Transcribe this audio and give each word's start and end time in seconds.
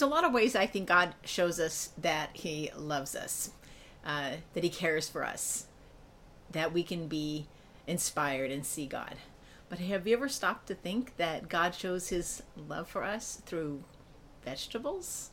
there's 0.00 0.10
a 0.10 0.14
lot 0.14 0.24
of 0.24 0.32
ways 0.32 0.56
I 0.56 0.66
think 0.66 0.88
God 0.88 1.14
shows 1.26 1.60
us 1.60 1.90
that 1.98 2.30
He 2.32 2.70
loves 2.74 3.14
us, 3.14 3.50
uh, 4.02 4.32
that 4.54 4.64
He 4.64 4.70
cares 4.70 5.10
for 5.10 5.22
us, 5.22 5.66
that 6.50 6.72
we 6.72 6.82
can 6.82 7.06
be 7.06 7.48
inspired 7.86 8.50
and 8.50 8.64
see 8.64 8.86
God. 8.86 9.16
But 9.68 9.78
have 9.78 10.06
you 10.06 10.16
ever 10.16 10.28
stopped 10.28 10.68
to 10.68 10.74
think 10.74 11.18
that 11.18 11.50
God 11.50 11.74
shows 11.74 12.08
His 12.08 12.42
love 12.56 12.88
for 12.88 13.04
us 13.04 13.42
through 13.44 13.84
vegetables? 14.42 15.30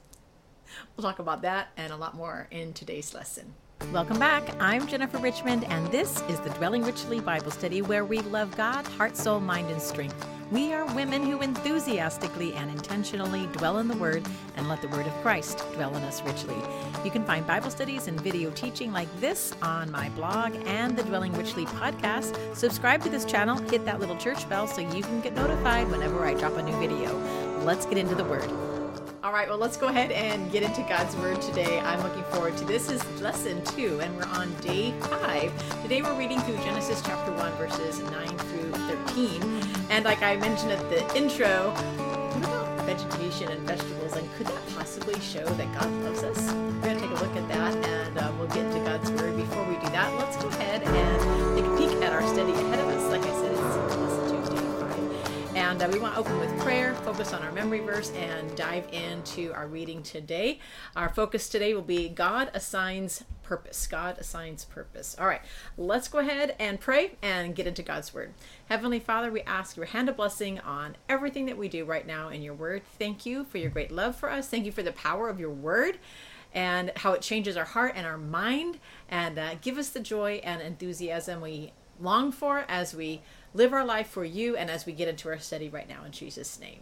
We'll 0.98 1.04
talk 1.10 1.20
about 1.20 1.44
that 1.44 1.70
and 1.78 1.94
a 1.94 1.98
lot 1.98 2.14
more 2.14 2.50
in 2.52 2.74
today's 2.74 3.14
lesson. 3.14 3.54
Welcome 3.94 4.20
back. 4.20 4.44
I'm 4.60 4.86
Jennifer 4.86 5.18
Richmond, 5.20 5.64
and 5.66 5.88
this 5.94 6.22
is 6.24 6.42
the 6.42 6.50
Dwelling 6.50 6.84
Richly 6.84 7.22
Bible 7.22 7.52
Study 7.52 7.82
where 7.82 8.04
we 8.04 8.20
love 8.20 8.58
God, 8.58 8.86
heart, 8.86 9.16
soul, 9.16 9.40
mind, 9.40 9.72
and 9.72 9.82
strength. 9.82 10.28
We 10.50 10.72
are 10.72 10.86
women 10.96 11.24
who 11.24 11.42
enthusiastically 11.42 12.54
and 12.54 12.72
intentionally 12.72 13.48
dwell 13.48 13.80
in 13.80 13.90
the 13.90 13.98
Word 13.98 14.26
and 14.56 14.70
let 14.70 14.82
the 14.82 14.88
Word 14.88 15.06
of 15.06 15.12
Christ 15.16 15.62
dwell 15.74 15.94
in 15.94 16.04
us 16.04 16.22
richly. 16.22 16.56
You 17.04 17.12
can 17.12 17.26
find 17.26 17.46
Bible 17.46 17.70
studies 17.70 18.08
and 18.08 18.20
video 18.22 18.50
teaching 18.52 18.94
like 18.94 19.10
this 19.20 19.54
on 19.62 19.92
my 19.92 20.08
blog 20.10 20.56
and 20.66 20.96
the 20.96 21.04
Dwelling 21.04 21.34
Richly 21.34 21.66
podcast. 21.66 22.56
Subscribe 22.56 23.04
to 23.04 23.10
this 23.10 23.26
channel, 23.26 23.58
hit 23.58 23.84
that 23.84 24.00
little 24.00 24.16
church 24.16 24.48
bell 24.48 24.68
so 24.68 24.80
you 24.80 25.04
can 25.04 25.20
get 25.20 25.34
notified 25.34 25.92
whenever 25.92 26.24
I 26.24 26.34
drop 26.34 26.56
a 26.56 26.64
new 26.64 26.80
video. 26.80 27.14
Let's 27.66 27.86
get 27.86 27.98
into 27.98 28.16
the 28.16 28.24
Word. 28.24 28.50
All 29.24 29.34
right, 29.34 29.50
well, 29.50 29.58
let's 29.58 29.76
go 29.76 29.88
ahead 29.88 30.14
and 30.14 30.50
get 30.54 30.64
into 30.64 30.82
God's 30.84 31.14
Word 31.18 31.42
today. 31.42 31.82
I'm 31.82 32.02
looking 32.04 32.24
forward 32.32 32.56
to 32.56 32.64
this. 32.64 32.90
is 32.90 33.04
lesson 33.22 33.62
two, 33.66 34.00
and 34.00 34.16
we're 34.16 34.24
on 34.24 34.54
day 34.62 34.98
five. 35.02 35.52
Today 35.82 36.02
we're 36.02 36.18
reading 36.18 36.40
through 36.40 36.56
Genesis 36.60 37.02
chapter 37.06 37.34
one, 37.34 37.52
verses 37.56 38.00
9 38.00 38.28
through 38.38 38.72
13. 38.72 39.67
And 39.90 40.06
like 40.06 40.22
I 40.22 40.36
mentioned 40.36 40.72
at 40.72 40.90
the 40.90 41.16
intro, 41.16 41.72
what 41.72 42.44
about 42.44 42.86
vegetation 42.86 43.50
and 43.50 43.62
vegetables? 43.66 44.16
And 44.16 44.30
could 44.36 44.48
that 44.48 44.62
possibly 44.76 45.20
show 45.20 45.46
that 45.46 45.74
God 45.80 45.92
loves 46.04 46.24
us? 46.24 46.52
We're 46.52 46.82
going 46.82 46.96
to 46.96 47.08
take 47.08 47.12
a 47.12 47.24
look 47.24 47.36
at 47.36 47.48
that, 47.48 47.76
and 47.86 48.18
uh, 48.18 48.32
we'll 48.38 48.48
get 48.50 48.70
to 48.72 48.80
God's 48.80 49.10
Word. 49.12 49.38
Before 49.38 49.64
we 49.66 49.76
do 49.76 49.90
that, 49.92 50.14
let's 50.20 50.36
go 50.38 50.50
ahead 50.50 50.84
and 50.84 51.58
take 51.58 51.66
a 51.66 51.78
peek 51.78 52.04
at 52.04 52.12
our 52.12 52.22
study 52.28 52.52
ahead 52.52 52.77
and 55.80 55.84
uh, 55.84 55.90
we 55.94 56.00
want 56.00 56.16
to 56.16 56.20
open 56.20 56.40
with 56.40 56.58
prayer, 56.58 56.96
focus 56.96 57.34
on 57.34 57.44
our 57.44 57.52
memory 57.52 57.82
verse, 57.82 58.10
and 58.14 58.56
dive 58.56 58.88
into 58.92 59.54
our 59.54 59.68
reading 59.68 60.02
today. 60.02 60.58
Our 60.96 61.08
focus 61.08 61.50
today 61.50 61.76
will 61.76 61.84
be 61.84 62.10
God 62.10 62.50
assigns 62.56 63.26
purpose. 63.44 63.86
God 63.86 64.18
assigns 64.18 64.66
purpose. 64.66 65.16
All 65.20 65.28
right, 65.28 65.42
let's 65.78 66.08
go 66.08 66.18
ahead 66.18 66.56
and 66.58 66.80
pray 66.80 67.12
and 67.22 67.54
get 67.54 67.68
into 67.68 67.84
God's 67.84 68.12
word. 68.12 68.34
Heavenly 68.70 69.00
Father, 69.00 69.32
we 69.32 69.42
ask 69.42 69.78
your 69.78 69.86
hand 69.86 70.10
of 70.10 70.18
blessing 70.18 70.60
on 70.62 70.96
everything 71.08 71.46
that 71.46 71.60
we 71.60 71.70
do 71.70 71.86
right 71.86 72.08
now 72.08 72.30
in 72.30 72.42
your 72.42 72.56
word. 72.56 72.82
Thank 72.98 73.28
you 73.28 73.44
for 73.44 73.60
your 73.60 73.70
great 73.70 73.92
love 73.92 74.16
for 74.16 74.32
us. 74.32 74.48
Thank 74.48 74.66
you 74.66 74.72
for 74.72 74.82
the 74.82 74.94
power 74.94 75.30
of 75.30 75.40
your 75.40 75.52
word 75.52 76.00
and 76.56 76.92
how 76.96 77.14
it 77.14 77.22
changes 77.22 77.56
our 77.56 77.66
heart 77.66 77.94
and 77.96 78.08
our 78.08 78.18
mind. 78.18 78.80
And 79.10 79.38
uh, 79.38 79.56
give 79.62 79.78
us 79.78 79.90
the 79.90 80.00
joy 80.00 80.42
and 80.44 80.60
enthusiasm 80.60 81.40
we 81.40 81.72
long 82.00 82.32
for 82.32 82.66
as 82.68 82.96
we 82.96 83.22
live 83.54 83.74
our 83.74 83.86
life 83.86 84.08
for 84.08 84.26
you 84.26 84.56
and 84.56 84.70
as 84.70 84.86
we 84.86 84.94
get 84.94 85.08
into 85.08 85.30
our 85.30 85.40
study 85.40 85.70
right 85.70 85.88
now 85.88 86.04
in 86.06 86.12
Jesus' 86.12 86.60
name. 86.60 86.82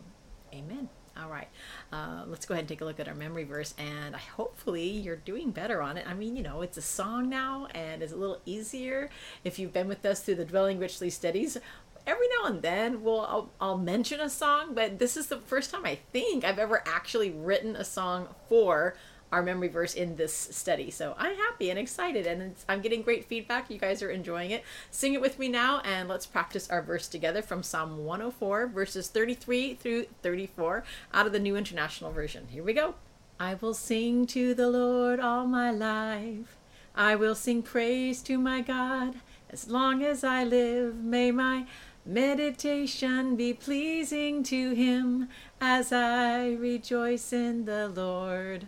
Amen. 0.54 0.90
All 1.18 1.30
right, 1.30 1.48
uh, 1.94 2.24
let's 2.28 2.46
go 2.46 2.54
ahead 2.54 2.64
and 2.64 2.68
take 2.68 2.82
a 2.82 2.86
look 2.86 3.00
at 3.00 3.08
our 3.08 3.16
memory 3.16 3.46
verse, 3.46 3.74
and 3.78 4.14
hopefully 4.14 4.90
you're 4.90 5.16
doing 5.16 5.52
better 5.52 5.82
on 5.82 5.96
it. 5.96 6.06
I 6.06 6.14
mean, 6.14 6.36
you 6.36 6.44
know, 6.44 6.62
it's 6.62 6.78
a 6.78 6.82
song 6.82 7.30
now, 7.30 7.68
and 7.74 8.04
it's 8.04 8.12
a 8.12 8.18
little 8.18 8.42
easier 8.46 9.10
if 9.46 9.58
you've 9.58 9.72
been 9.72 9.88
with 9.88 10.06
us 10.06 10.20
through 10.20 10.36
the 10.36 10.44
Dwelling 10.44 10.78
Richly 10.78 11.10
studies. 11.10 11.58
Every 12.06 12.28
now 12.38 12.50
and 12.50 12.62
then, 12.62 13.02
we'll 13.02 13.22
I'll, 13.22 13.50
I'll 13.62 13.78
mention 13.78 14.20
a 14.20 14.30
song, 14.30 14.74
but 14.74 15.00
this 15.00 15.16
is 15.16 15.28
the 15.28 15.38
first 15.38 15.72
time 15.72 15.86
I 15.86 16.00
think 16.12 16.44
I've 16.44 16.60
ever 16.60 16.84
actually 16.86 17.32
written 17.32 17.78
a 17.78 17.86
song 17.86 18.28
for 18.50 18.98
our 19.32 19.42
memory 19.42 19.68
verse 19.68 19.94
in 19.94 20.16
this 20.16 20.34
study. 20.34 20.92
So 20.92 21.16
I'm 21.18 21.36
happy 21.36 21.70
and 21.70 21.80
excited, 21.80 22.28
and 22.28 22.56
I'm 22.70 22.82
getting 22.82 23.02
great 23.02 23.26
feedback. 23.26 23.70
You 23.70 23.78
guys 23.78 24.02
are 24.02 24.10
enjoying 24.10 24.52
it. 24.52 24.64
Sing 24.92 25.14
it 25.14 25.22
with 25.22 25.40
me 25.40 25.48
now, 25.48 25.82
and 25.84 26.08
let's 26.08 26.26
practice 26.26 26.70
our 26.70 26.82
verse 26.82 27.08
together 27.08 27.42
from 27.42 27.64
Psalm 27.64 28.06
104, 28.06 28.68
verses 28.68 29.08
33 29.08 29.76
through 29.76 30.06
34, 30.22 30.84
out 31.14 31.26
of 31.26 31.34
the 31.34 31.40
New 31.40 31.56
International 31.56 32.12
Version. 32.12 32.48
Here 32.50 32.64
we 32.64 32.74
go. 32.74 32.96
I 33.40 33.56
will 33.56 33.74
sing 33.74 34.26
to 34.28 34.54
the 34.54 34.70
Lord 34.70 35.20
all 35.20 35.46
my 35.46 35.70
life. 35.72 36.58
I 36.96 37.16
will 37.16 37.36
sing 37.36 37.62
praise 37.62 38.22
to 38.24 38.38
my 38.38 38.62
God 38.62 39.16
as 39.50 39.70
long 39.70 40.02
as 40.02 40.24
I 40.24 40.46
live. 40.46 40.96
May 40.96 41.32
my 41.32 41.66
meditation 42.06 43.36
be 43.36 43.54
pleasing 43.54 44.44
to 44.44 44.74
him 44.74 45.28
as 45.60 45.92
I 45.92 46.54
rejoice 46.54 47.34
in 47.34 47.66
the 47.66 47.90
Lord 47.90 48.68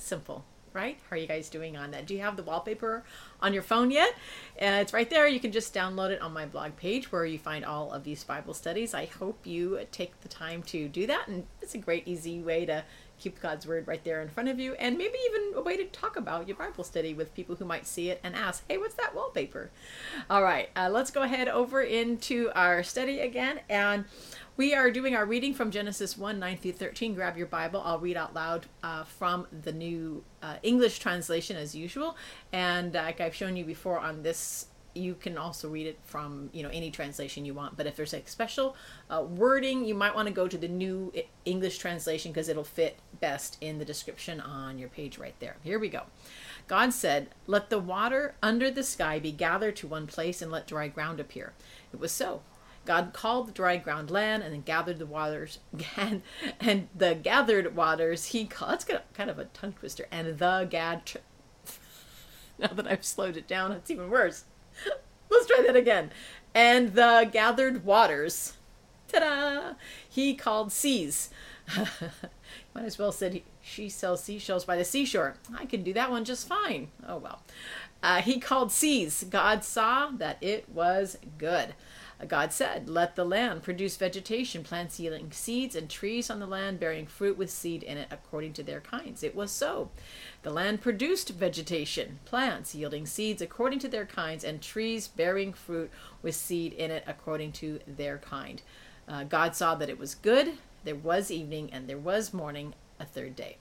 simple 0.00 0.44
right? 0.72 0.98
How 1.08 1.16
are 1.16 1.18
you 1.18 1.26
guys 1.26 1.48
doing 1.48 1.76
on 1.76 1.90
that? 1.90 2.06
Do 2.06 2.14
you 2.14 2.20
have 2.20 2.36
the 2.36 2.42
wallpaper 2.42 3.04
on 3.40 3.52
your 3.52 3.62
phone 3.62 3.90
yet? 3.90 4.10
Uh, 4.60 4.78
it's 4.80 4.92
right 4.92 5.08
there. 5.08 5.26
You 5.26 5.40
can 5.40 5.52
just 5.52 5.74
download 5.74 6.10
it 6.10 6.20
on 6.20 6.32
my 6.32 6.46
blog 6.46 6.76
page 6.76 7.10
where 7.10 7.24
you 7.24 7.38
find 7.38 7.64
all 7.64 7.92
of 7.92 8.04
these 8.04 8.22
Bible 8.24 8.54
studies. 8.54 8.94
I 8.94 9.06
hope 9.06 9.46
you 9.46 9.80
take 9.90 10.20
the 10.20 10.28
time 10.28 10.62
to 10.64 10.88
do 10.88 11.06
that. 11.06 11.26
And 11.28 11.46
it's 11.60 11.74
a 11.74 11.78
great, 11.78 12.06
easy 12.06 12.40
way 12.40 12.64
to 12.66 12.84
keep 13.18 13.40
God's 13.40 13.66
Word 13.66 13.88
right 13.88 14.02
there 14.04 14.22
in 14.22 14.28
front 14.28 14.48
of 14.48 14.60
you. 14.60 14.74
And 14.74 14.96
maybe 14.96 15.18
even 15.28 15.54
a 15.56 15.62
way 15.62 15.76
to 15.76 15.84
talk 15.86 16.16
about 16.16 16.46
your 16.46 16.56
Bible 16.56 16.84
study 16.84 17.14
with 17.14 17.34
people 17.34 17.56
who 17.56 17.64
might 17.64 17.86
see 17.86 18.10
it 18.10 18.20
and 18.22 18.36
ask, 18.36 18.62
hey, 18.68 18.78
what's 18.78 18.94
that 18.94 19.14
wallpaper? 19.14 19.70
All 20.30 20.42
right, 20.42 20.70
uh, 20.76 20.88
let's 20.90 21.10
go 21.10 21.22
ahead 21.22 21.48
over 21.48 21.82
into 21.82 22.50
our 22.54 22.82
study 22.82 23.20
again. 23.20 23.60
And 23.68 24.04
we 24.58 24.74
are 24.74 24.90
doing 24.90 25.14
our 25.14 25.24
reading 25.24 25.54
from 25.54 25.70
Genesis 25.70 26.18
1 26.18 26.40
9 26.40 26.56
through 26.58 26.72
13. 26.72 27.14
Grab 27.14 27.38
your 27.38 27.46
Bible. 27.46 27.80
I'll 27.84 28.00
read 28.00 28.16
out 28.16 28.34
loud 28.34 28.66
uh, 28.82 29.04
from 29.04 29.46
the 29.62 29.72
new 29.72 30.24
uh, 30.42 30.56
English 30.64 30.98
translation 30.98 31.56
as 31.56 31.76
usual. 31.76 32.16
And 32.52 32.94
uh, 32.94 33.02
like 33.02 33.20
I've 33.20 33.36
shown 33.36 33.56
you 33.56 33.64
before 33.64 34.00
on 34.00 34.24
this, 34.24 34.66
you 34.96 35.14
can 35.14 35.38
also 35.38 35.68
read 35.68 35.86
it 35.86 36.00
from 36.02 36.50
you 36.52 36.64
know 36.64 36.70
any 36.70 36.90
translation 36.90 37.44
you 37.44 37.54
want. 37.54 37.76
But 37.76 37.86
if 37.86 37.94
there's 37.94 38.12
a 38.12 38.26
special 38.26 38.74
uh, 39.08 39.22
wording, 39.22 39.84
you 39.84 39.94
might 39.94 40.16
want 40.16 40.26
to 40.26 40.34
go 40.34 40.48
to 40.48 40.58
the 40.58 40.66
new 40.66 41.12
English 41.44 41.78
translation 41.78 42.32
because 42.32 42.48
it'll 42.48 42.64
fit 42.64 42.98
best 43.20 43.58
in 43.60 43.78
the 43.78 43.84
description 43.84 44.40
on 44.40 44.76
your 44.76 44.88
page 44.88 45.18
right 45.18 45.38
there. 45.38 45.58
Here 45.62 45.78
we 45.78 45.88
go. 45.88 46.02
God 46.66 46.92
said, 46.92 47.28
Let 47.46 47.70
the 47.70 47.78
water 47.78 48.34
under 48.42 48.72
the 48.72 48.82
sky 48.82 49.20
be 49.20 49.30
gathered 49.30 49.76
to 49.76 49.86
one 49.86 50.08
place 50.08 50.42
and 50.42 50.50
let 50.50 50.66
dry 50.66 50.88
ground 50.88 51.20
appear. 51.20 51.52
It 51.92 52.00
was 52.00 52.10
so. 52.10 52.42
God 52.88 53.12
called 53.12 53.48
the 53.48 53.52
dry 53.52 53.76
ground 53.76 54.10
land 54.10 54.42
and 54.42 54.50
then 54.50 54.62
gathered 54.62 54.98
the 54.98 55.04
waters 55.04 55.58
and 55.94 56.22
and 56.60 56.88
the 56.96 57.14
gathered 57.14 57.76
waters 57.76 58.24
he 58.26 58.46
called 58.46 58.70
that's 58.70 58.86
kind 59.12 59.28
of 59.28 59.38
a 59.38 59.44
tongue 59.44 59.74
twister. 59.74 60.06
And 60.10 60.38
the 60.38 60.66
gad 60.70 61.02
now 62.58 62.68
that 62.68 62.88
I've 62.88 63.04
slowed 63.04 63.36
it 63.36 63.46
down 63.46 63.72
it's 63.72 63.90
even 63.90 64.08
worse. 64.08 64.44
Let's 65.30 65.46
try 65.46 65.62
that 65.66 65.76
again. 65.76 66.10
And 66.54 66.94
the 66.94 67.28
gathered 67.30 67.84
waters 67.84 68.54
ta-da 69.12 69.74
he 70.08 70.34
called 70.34 70.72
seas. 70.72 71.28
Might 72.74 72.86
as 72.86 72.98
well 72.98 73.12
said 73.12 73.34
he, 73.34 73.44
she 73.60 73.90
sells 73.90 74.24
seashells 74.24 74.64
by 74.64 74.76
the 74.76 74.84
seashore. 74.84 75.34
I 75.54 75.66
can 75.66 75.82
do 75.82 75.92
that 75.92 76.10
one 76.10 76.24
just 76.24 76.48
fine. 76.48 76.88
Oh 77.06 77.18
well. 77.18 77.42
Uh, 78.02 78.22
he 78.22 78.40
called 78.40 78.72
seas. 78.72 79.26
God 79.28 79.62
saw 79.62 80.08
that 80.12 80.38
it 80.40 80.70
was 80.70 81.18
good 81.36 81.74
God 82.26 82.52
said, 82.52 82.88
Let 82.88 83.14
the 83.14 83.24
land 83.24 83.62
produce 83.62 83.96
vegetation, 83.96 84.64
plants 84.64 84.98
yielding 84.98 85.30
seeds, 85.30 85.76
and 85.76 85.88
trees 85.88 86.30
on 86.30 86.40
the 86.40 86.46
land 86.46 86.80
bearing 86.80 87.06
fruit 87.06 87.38
with 87.38 87.50
seed 87.50 87.84
in 87.84 87.96
it 87.96 88.08
according 88.10 88.54
to 88.54 88.62
their 88.64 88.80
kinds. 88.80 89.22
It 89.22 89.36
was 89.36 89.52
so. 89.52 89.90
The 90.42 90.50
land 90.50 90.80
produced 90.80 91.30
vegetation, 91.30 92.18
plants 92.24 92.74
yielding 92.74 93.06
seeds 93.06 93.40
according 93.40 93.78
to 93.80 93.88
their 93.88 94.06
kinds, 94.06 94.42
and 94.42 94.60
trees 94.60 95.06
bearing 95.06 95.52
fruit 95.52 95.90
with 96.20 96.34
seed 96.34 96.72
in 96.72 96.90
it 96.90 97.04
according 97.06 97.52
to 97.52 97.78
their 97.86 98.18
kind. 98.18 98.62
Uh, 99.06 99.22
God 99.22 99.54
saw 99.54 99.76
that 99.76 99.88
it 99.88 99.98
was 99.98 100.16
good. 100.16 100.54
There 100.82 100.96
was 100.96 101.30
evening, 101.30 101.70
and 101.72 101.88
there 101.88 101.98
was 101.98 102.34
morning, 102.34 102.74
a 102.98 103.04
third 103.04 103.36
day. 103.36 103.58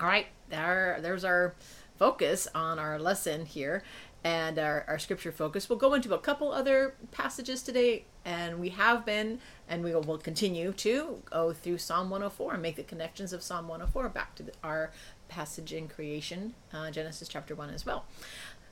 All 0.00 0.06
right, 0.06 0.26
there, 0.48 0.98
there's 1.02 1.24
our 1.24 1.54
focus 1.98 2.48
on 2.54 2.78
our 2.78 2.98
lesson 2.98 3.44
here 3.44 3.84
and 4.24 4.58
our, 4.58 4.84
our 4.88 4.98
scripture 4.98 5.32
focus. 5.32 5.68
We'll 5.68 5.78
go 5.78 5.94
into 5.94 6.14
a 6.14 6.18
couple 6.18 6.52
other 6.52 6.94
passages 7.10 7.62
today, 7.62 8.04
and 8.24 8.60
we 8.60 8.70
have 8.70 9.04
been, 9.04 9.40
and 9.68 9.82
we 9.82 9.94
will 9.94 10.18
continue 10.18 10.72
to 10.72 11.22
go 11.24 11.52
through 11.52 11.78
Psalm 11.78 12.10
104 12.10 12.54
and 12.54 12.62
make 12.62 12.76
the 12.76 12.82
connections 12.82 13.32
of 13.32 13.42
Psalm 13.42 13.68
104 13.68 14.08
back 14.10 14.34
to 14.36 14.44
the, 14.44 14.52
our 14.62 14.92
passage 15.28 15.72
in 15.72 15.88
creation, 15.88 16.54
uh, 16.72 16.90
Genesis 16.90 17.28
chapter 17.28 17.54
1 17.54 17.70
as 17.70 17.84
well. 17.84 18.04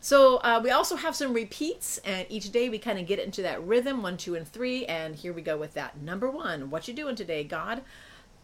So 0.00 0.38
uh, 0.38 0.60
we 0.62 0.70
also 0.70 0.96
have 0.96 1.14
some 1.14 1.34
repeats, 1.34 1.98
and 1.98 2.26
each 2.30 2.52
day 2.52 2.68
we 2.70 2.78
kind 2.78 2.98
of 2.98 3.06
get 3.06 3.18
into 3.18 3.42
that 3.42 3.62
rhythm 3.62 4.02
one, 4.02 4.16
two, 4.16 4.34
and 4.34 4.48
three. 4.48 4.86
And 4.86 5.14
here 5.14 5.32
we 5.32 5.42
go 5.42 5.58
with 5.58 5.74
that. 5.74 6.00
Number 6.00 6.30
one, 6.30 6.70
what 6.70 6.88
you 6.88 6.94
doing 6.94 7.16
today, 7.16 7.44
God? 7.44 7.82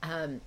Um, 0.03 0.43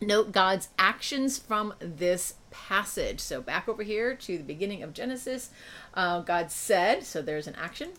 note 0.00 0.32
God's 0.32 0.70
actions 0.76 1.38
from 1.38 1.74
this 1.78 2.34
passage. 2.68 3.20
So 3.20 3.40
back 3.42 3.68
over 3.68 3.82
here 3.82 4.14
to 4.14 4.38
the 4.38 4.44
beginning 4.44 4.82
of 4.82 4.92
Genesis, 4.94 5.50
uh, 5.94 6.20
God 6.20 6.50
said, 6.50 7.04
so 7.04 7.20
there's 7.20 7.46
an 7.46 7.56
action. 7.56 7.90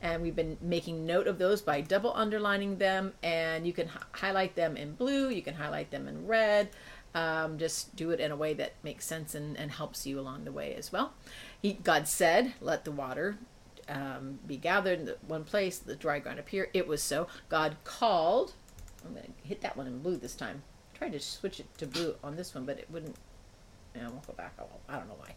and 0.00 0.20
we've 0.22 0.34
been 0.34 0.58
making 0.60 1.06
note 1.06 1.28
of 1.28 1.38
those 1.38 1.62
by 1.62 1.80
double 1.80 2.12
underlining 2.14 2.78
them. 2.78 3.12
And 3.22 3.66
you 3.66 3.72
can 3.72 3.86
h- 3.86 4.02
highlight 4.12 4.56
them 4.56 4.76
in 4.76 4.94
blue 4.94 5.28
you 5.30 5.42
can 5.42 5.54
highlight 5.54 5.90
them 5.92 6.08
in 6.08 6.26
red. 6.26 6.70
Um, 7.14 7.58
just 7.58 7.94
do 7.94 8.10
it 8.10 8.20
in 8.20 8.30
a 8.32 8.36
way 8.36 8.54
that 8.54 8.72
makes 8.82 9.04
sense 9.04 9.34
and, 9.34 9.56
and 9.56 9.70
helps 9.70 10.06
you 10.06 10.18
along 10.18 10.44
the 10.44 10.52
way 10.52 10.74
as 10.74 10.90
well. 10.90 11.12
He, 11.60 11.74
god 11.74 12.08
said 12.08 12.54
let 12.60 12.84
the 12.84 12.90
water 12.90 13.36
um, 13.88 14.38
be 14.46 14.56
gathered 14.56 15.00
in 15.00 15.14
one 15.28 15.44
place 15.44 15.78
the 15.78 15.94
dry 15.94 16.18
ground 16.18 16.38
appear. 16.40 16.70
It 16.72 16.88
was 16.88 17.02
so. 17.02 17.26
God 17.48 17.76
called 17.84 18.54
i'm 19.04 19.12
going 19.14 19.24
to 19.26 19.48
hit 19.48 19.60
that 19.62 19.76
one 19.76 19.86
in 19.86 20.00
blue 20.00 20.16
this 20.16 20.34
time. 20.34 20.62
I 20.94 20.98
tried 20.98 21.12
to 21.12 21.20
switch 21.20 21.60
it 21.60 21.66
to 21.78 21.86
blue 21.86 22.14
on 22.24 22.36
this 22.36 22.54
one 22.54 22.64
but 22.64 22.78
it 22.78 22.88
wouldn't 22.90 23.16
yeah, 23.94 24.08
we'll 24.08 24.22
go 24.26 24.32
back. 24.34 24.58
I 24.88 24.96
don't 24.96 25.08
know 25.08 25.18
why. 25.18 25.34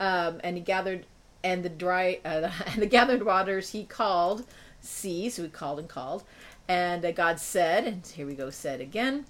Um, 0.00 0.40
and 0.44 0.56
he 0.56 0.62
gathered, 0.62 1.06
and 1.42 1.62
the 1.62 1.68
dry, 1.68 2.20
uh, 2.24 2.50
and 2.66 2.82
the 2.82 2.86
gathered 2.86 3.24
waters 3.24 3.70
he 3.70 3.84
called 3.84 4.46
sea. 4.80 5.30
So 5.30 5.42
he 5.42 5.48
called 5.48 5.78
and 5.78 5.88
called, 5.88 6.24
and 6.68 7.04
uh, 7.04 7.12
God 7.12 7.40
said, 7.40 7.84
and 7.84 8.06
here 8.06 8.26
we 8.26 8.34
go, 8.34 8.50
said 8.50 8.80
again, 8.80 9.24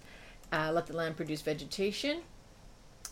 uh, 0.52 0.70
let 0.72 0.86
the 0.86 0.96
land 0.96 1.16
produce 1.16 1.42
vegetation. 1.42 2.20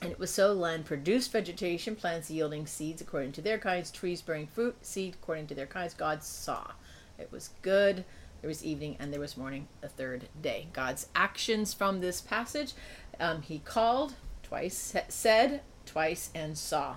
And 0.03 0.13
it 0.13 0.19
was 0.19 0.31
so. 0.31 0.53
Land 0.53 0.85
produced 0.85 1.33
vegetation, 1.33 1.97
plants 1.97 2.31
yielding 2.31 2.67
seeds 2.67 3.01
according 3.01 3.33
to 3.33 3.41
their 3.41 3.57
kinds, 3.57 3.91
trees 3.91 4.21
bearing 4.21 4.47
fruit, 4.47 4.77
seed 4.83 5.15
according 5.15 5.47
to 5.47 5.55
their 5.55 5.67
kinds. 5.67 5.95
God 5.95 6.23
saw. 6.23 6.73
It 7.19 7.33
was 7.33 7.51
good. 7.63 8.05
There 8.43 8.49
was 8.49 8.65
evening 8.65 8.97
and 8.99 9.13
there 9.13 9.21
was 9.21 9.37
morning, 9.37 9.69
the 9.81 9.89
third 9.89 10.29
day. 10.43 10.69
God's 10.73 11.07
actions 11.17 11.73
from 11.73 12.01
this 12.01 12.21
passage. 12.21 12.75
Um, 13.19 13.43
he 13.43 13.59
called, 13.61 14.15
twice, 14.47 14.95
said 15.09 15.61
twice, 15.85 16.31
and 16.35 16.57
saw 16.57 16.97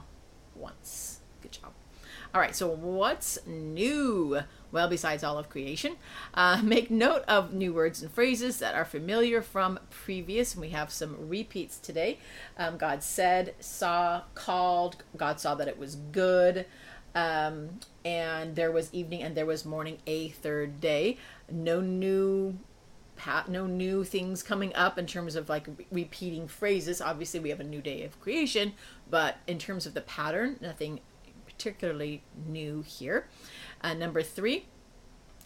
once. 0.55 1.19
Good 1.41 1.53
job. 1.53 1.71
All 2.33 2.39
right, 2.39 2.55
so 2.55 2.67
what's 2.67 3.39
new? 3.47 4.41
Well, 4.71 4.87
besides 4.87 5.23
all 5.23 5.39
of 5.39 5.49
creation, 5.49 5.95
uh, 6.35 6.61
make 6.63 6.91
note 6.91 7.23
of 7.27 7.51
new 7.53 7.73
words 7.73 8.03
and 8.03 8.11
phrases 8.11 8.59
that 8.59 8.75
are 8.75 8.85
familiar 8.85 9.41
from 9.41 9.79
previous. 9.89 10.53
And 10.53 10.61
We 10.61 10.69
have 10.69 10.91
some 10.91 11.27
repeats 11.27 11.79
today. 11.79 12.19
Um, 12.55 12.77
God 12.77 13.01
said, 13.01 13.55
saw, 13.59 14.21
called. 14.35 14.97
God 15.17 15.39
saw 15.39 15.55
that 15.55 15.67
it 15.67 15.79
was 15.79 15.95
good. 15.95 16.67
Um, 17.15 17.79
and 18.05 18.55
there 18.55 18.71
was 18.71 18.93
evening 18.93 19.23
and 19.23 19.35
there 19.35 19.47
was 19.47 19.65
morning, 19.65 19.97
a 20.05 20.29
third 20.29 20.79
day. 20.79 21.17
No 21.51 21.81
new 21.81 22.59
no 23.47 23.65
new 23.65 24.03
things 24.03 24.43
coming 24.43 24.73
up 24.75 24.97
in 24.97 25.05
terms 25.05 25.35
of 25.35 25.49
like 25.49 25.67
re- 25.67 25.87
repeating 25.91 26.47
phrases. 26.47 27.01
Obviously, 27.01 27.39
we 27.39 27.49
have 27.49 27.59
a 27.59 27.63
new 27.63 27.81
day 27.81 28.03
of 28.03 28.19
creation, 28.19 28.73
but 29.09 29.37
in 29.47 29.57
terms 29.57 29.85
of 29.85 29.93
the 29.93 30.01
pattern, 30.01 30.57
nothing 30.61 30.99
particularly 31.45 32.23
new 32.47 32.81
here. 32.81 33.27
Uh, 33.81 33.93
number 33.93 34.21
three, 34.21 34.65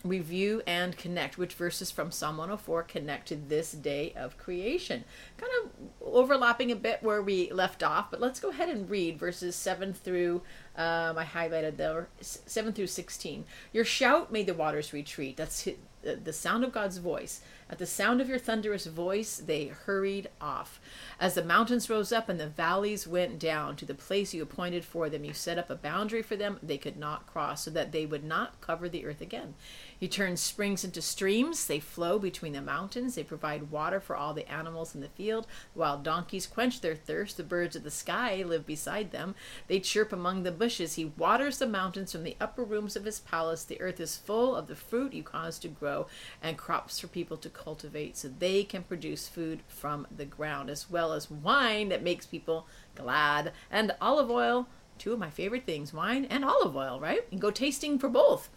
review 0.03 0.61
and 0.67 0.97
connect. 0.97 1.37
Which 1.37 1.53
verses 1.53 1.89
from 1.89 2.11
Psalm 2.11 2.37
104 2.37 2.83
connect 2.83 3.27
to 3.29 3.35
this 3.35 3.71
day 3.71 4.13
of 4.15 4.37
creation? 4.37 5.03
Kind 5.37 5.51
of 5.63 5.71
overlapping 6.01 6.71
a 6.71 6.75
bit 6.75 7.01
where 7.01 7.21
we 7.21 7.51
left 7.51 7.83
off, 7.83 8.11
but 8.11 8.21
let's 8.21 8.39
go 8.39 8.49
ahead 8.49 8.69
and 8.69 8.89
read 8.89 9.17
verses 9.17 9.55
7 9.55 9.93
through, 9.93 10.41
um, 10.75 11.17
I 11.17 11.25
highlighted 11.25 11.77
there, 11.77 12.09
7 12.21 12.73
through 12.73 12.87
16. 12.87 13.45
Your 13.71 13.85
shout 13.85 14.31
made 14.31 14.47
the 14.47 14.53
waters 14.53 14.93
retreat. 14.93 15.37
That's 15.37 15.67
the 16.03 16.33
sound 16.33 16.63
of 16.63 16.71
God's 16.71 16.97
voice. 16.97 17.41
At 17.69 17.79
the 17.79 17.85
sound 17.85 18.21
of 18.21 18.29
your 18.29 18.37
thunderous 18.37 18.85
voice, 18.85 19.37
they 19.37 19.67
hurried 19.67 20.29
off. 20.39 20.79
As 21.19 21.33
the 21.33 21.43
mountains 21.43 21.89
rose 21.89 22.11
up 22.11 22.29
and 22.29 22.39
the 22.39 22.47
valleys 22.47 23.07
went 23.07 23.39
down 23.39 23.75
to 23.77 23.85
the 23.85 23.93
place 23.93 24.33
you 24.33 24.43
appointed 24.43 24.85
for 24.85 25.09
them, 25.09 25.23
you 25.23 25.33
set 25.33 25.57
up 25.57 25.69
a 25.69 25.75
boundary 25.75 26.21
for 26.21 26.35
them 26.35 26.59
they 26.61 26.77
could 26.77 26.97
not 26.97 27.25
cross, 27.25 27.63
so 27.63 27.71
that 27.71 27.91
they 27.91 28.05
would 28.05 28.23
not 28.23 28.59
cover 28.61 28.87
the 28.89 29.05
earth 29.05 29.21
again. 29.21 29.55
You 30.03 30.09
turns 30.09 30.41
springs 30.41 30.83
into 30.83 31.01
streams. 31.01 31.65
They 31.65 31.79
flow 31.79 32.19
between 32.19 32.51
the 32.51 32.61
mountains. 32.61 33.15
They 33.15 33.23
provide 33.23 33.71
water 33.71 34.01
for 34.01 34.17
all 34.17 34.33
the 34.33 34.51
animals 34.51 34.93
in 34.93 34.99
the 34.99 35.07
field. 35.07 35.47
Wild 35.75 36.03
donkeys 36.03 36.45
quench 36.45 36.81
their 36.81 36.93
thirst. 36.93 37.37
The 37.37 37.43
birds 37.43 37.77
of 37.77 37.83
the 37.85 37.89
sky 37.89 38.43
live 38.45 38.65
beside 38.65 39.11
them. 39.11 39.33
They 39.69 39.79
chirp 39.79 40.11
among 40.11 40.43
the 40.43 40.51
bushes. 40.51 40.95
He 40.95 41.05
waters 41.05 41.57
the 41.57 41.67
mountains 41.67 42.11
from 42.11 42.23
the 42.23 42.35
upper 42.41 42.65
rooms 42.65 42.97
of 42.97 43.05
his 43.05 43.21
palace. 43.21 43.63
The 43.63 43.79
earth 43.79 44.01
is 44.01 44.17
full 44.17 44.57
of 44.57 44.67
the 44.67 44.75
fruit 44.75 45.13
you 45.13 45.23
cause 45.23 45.57
to 45.59 45.69
grow 45.69 46.07
and 46.41 46.57
crops 46.57 46.99
for 46.99 47.07
people 47.07 47.37
to 47.37 47.49
cultivate 47.49 48.17
so 48.17 48.27
they 48.27 48.65
can 48.65 48.83
produce 48.83 49.29
food 49.29 49.61
from 49.69 50.05
the 50.13 50.25
ground, 50.25 50.69
as 50.69 50.91
well 50.91 51.13
as 51.13 51.31
wine 51.31 51.87
that 51.87 52.03
makes 52.03 52.25
people 52.25 52.67
glad 52.93 53.53
and 53.71 53.95
olive 54.01 54.29
oil. 54.29 54.67
Two 54.97 55.13
of 55.13 55.19
my 55.19 55.29
favorite 55.29 55.65
things 55.65 55.93
wine 55.93 56.25
and 56.25 56.43
olive 56.43 56.75
oil, 56.75 56.99
right? 56.99 57.25
And 57.31 57.39
go 57.39 57.51
tasting 57.51 57.97
for 57.97 58.09
both 58.09 58.49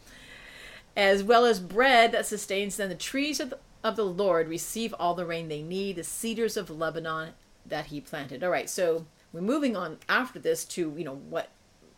as 0.96 1.22
well 1.22 1.44
as 1.44 1.60
bread 1.60 2.12
that 2.12 2.26
sustains 2.26 2.76
them. 2.76 2.88
The 2.88 2.94
trees 2.94 3.38
of 3.38 3.50
the, 3.50 3.58
of 3.84 3.96
the 3.96 4.04
Lord 4.04 4.48
receive 4.48 4.94
all 4.98 5.14
the 5.14 5.26
rain 5.26 5.48
they 5.48 5.62
need, 5.62 5.96
the 5.96 6.04
cedars 6.04 6.56
of 6.56 6.70
Lebanon 6.70 7.30
that 7.64 7.86
he 7.86 8.00
planted. 8.00 8.42
All 8.42 8.50
right, 8.50 8.70
so 8.70 9.06
we're 9.32 9.40
moving 9.40 9.76
on 9.76 9.98
after 10.08 10.38
this 10.38 10.64
to, 10.64 10.94
you 10.96 11.04
know, 11.04 11.16
what 11.16 11.50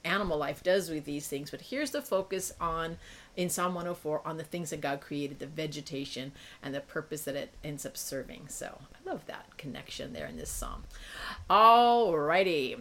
animal 0.05 0.39
life 0.39 0.63
does 0.63 0.91
with 0.91 1.05
these 1.05 1.29
things, 1.29 1.51
but 1.51 1.61
here's 1.61 1.91
the 1.91 2.03
focus 2.03 2.53
on 2.61 2.99
in 3.37 3.49
Psalm 3.49 3.75
104 3.75 4.27
on 4.27 4.37
the 4.37 4.45
things 4.45 4.71
that 4.71 4.81
God 4.81 5.01
created, 5.01 5.39
the 5.39 5.47
vegetation 5.47 6.33
and 6.63 6.75
the 6.75 6.81
purpose 6.81 7.23
that 7.23 7.37
it 7.37 7.55
ends 7.63 7.87
up 7.87 7.97
serving. 7.97 8.49
So 8.49 8.79
I 8.95 9.09
love 9.09 9.27
that 9.27 9.57
connection 9.57 10.13
there 10.13 10.27
in 10.27 10.37
this 10.37 10.51
psalm. 10.51 10.85
All 11.49 12.17
righty. 12.17 12.77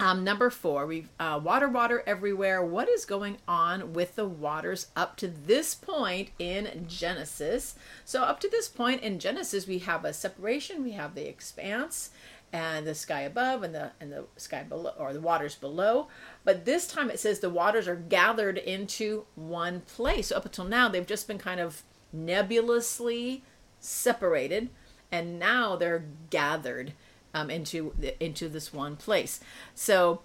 Um, 0.00 0.24
number 0.24 0.48
four, 0.48 0.86
we 0.86 1.08
uh, 1.20 1.38
water, 1.44 1.68
water 1.68 2.02
everywhere. 2.06 2.64
What 2.64 2.88
is 2.88 3.04
going 3.04 3.36
on 3.46 3.92
with 3.92 4.16
the 4.16 4.24
waters 4.24 4.86
up 4.96 5.16
to 5.18 5.28
this 5.28 5.74
point 5.74 6.30
in 6.38 6.86
Genesis? 6.88 7.74
So, 8.06 8.22
up 8.22 8.40
to 8.40 8.48
this 8.48 8.66
point 8.66 9.02
in 9.02 9.18
Genesis, 9.18 9.66
we 9.66 9.80
have 9.80 10.06
a 10.06 10.14
separation. 10.14 10.82
We 10.82 10.92
have 10.92 11.14
the 11.14 11.28
expanse 11.28 12.10
and 12.50 12.86
the 12.86 12.94
sky 12.94 13.20
above 13.20 13.62
and 13.62 13.74
the 13.74 13.92
and 14.00 14.10
the 14.10 14.24
sky 14.36 14.62
below 14.62 14.94
or 14.98 15.12
the 15.12 15.20
waters 15.20 15.54
below. 15.54 16.08
But 16.44 16.64
this 16.64 16.86
time 16.86 17.10
it 17.10 17.20
says 17.20 17.40
the 17.40 17.50
waters 17.50 17.86
are 17.86 17.94
gathered 17.94 18.56
into 18.56 19.26
one 19.34 19.82
place. 19.82 20.28
So 20.28 20.36
up 20.36 20.46
until 20.46 20.64
now, 20.64 20.88
they've 20.88 21.06
just 21.06 21.28
been 21.28 21.36
kind 21.36 21.60
of 21.60 21.82
nebulously 22.10 23.44
separated, 23.80 24.70
and 25.12 25.38
now 25.38 25.76
they're 25.76 26.06
gathered 26.30 26.94
um, 27.34 27.50
into 27.50 27.94
into 28.18 28.48
this 28.48 28.72
one 28.72 28.96
place. 28.96 29.40
So, 29.74 30.22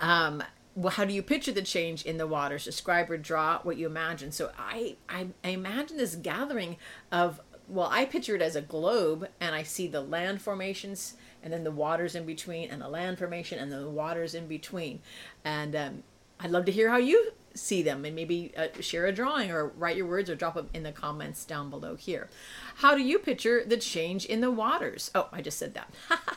um, 0.00 0.42
well, 0.74 0.92
how 0.92 1.04
do 1.04 1.12
you 1.12 1.22
picture 1.22 1.52
the 1.52 1.62
change 1.62 2.04
in 2.04 2.18
the 2.18 2.26
waters? 2.26 2.64
Describe 2.64 3.10
or 3.10 3.16
draw 3.16 3.58
what 3.62 3.76
you 3.76 3.86
imagine. 3.86 4.30
So 4.30 4.52
I, 4.56 4.96
I, 5.08 5.28
I 5.42 5.48
imagine 5.50 5.96
this 5.96 6.14
gathering 6.14 6.76
of 7.10 7.40
well, 7.68 7.88
I 7.90 8.06
picture 8.06 8.34
it 8.34 8.42
as 8.42 8.56
a 8.56 8.62
globe, 8.62 9.28
and 9.40 9.54
I 9.54 9.62
see 9.62 9.86
the 9.88 10.00
land 10.00 10.40
formations, 10.40 11.14
and 11.42 11.52
then 11.52 11.64
the 11.64 11.70
waters 11.70 12.14
in 12.14 12.24
between, 12.24 12.70
and 12.70 12.80
the 12.80 12.88
land 12.88 13.18
formation, 13.18 13.58
and 13.58 13.70
then 13.70 13.82
the 13.82 13.90
waters 13.90 14.34
in 14.34 14.46
between. 14.46 15.00
And 15.44 15.76
um, 15.76 16.02
I'd 16.40 16.50
love 16.50 16.64
to 16.64 16.72
hear 16.72 16.88
how 16.88 16.96
you 16.96 17.32
see 17.58 17.82
them 17.82 18.04
and 18.04 18.14
maybe 18.14 18.52
uh, 18.56 18.68
share 18.80 19.06
a 19.06 19.12
drawing 19.12 19.50
or 19.50 19.68
write 19.68 19.96
your 19.96 20.06
words 20.06 20.30
or 20.30 20.34
drop 20.34 20.54
them 20.54 20.68
in 20.72 20.82
the 20.82 20.92
comments 20.92 21.44
down 21.44 21.70
below 21.70 21.96
here. 21.96 22.28
How 22.76 22.94
do 22.94 23.02
you 23.02 23.18
picture 23.18 23.64
the 23.64 23.76
change 23.76 24.24
in 24.24 24.40
the 24.40 24.50
waters? 24.50 25.10
Oh, 25.14 25.28
I 25.32 25.42
just 25.42 25.58
said 25.58 25.74
that. 25.74 25.92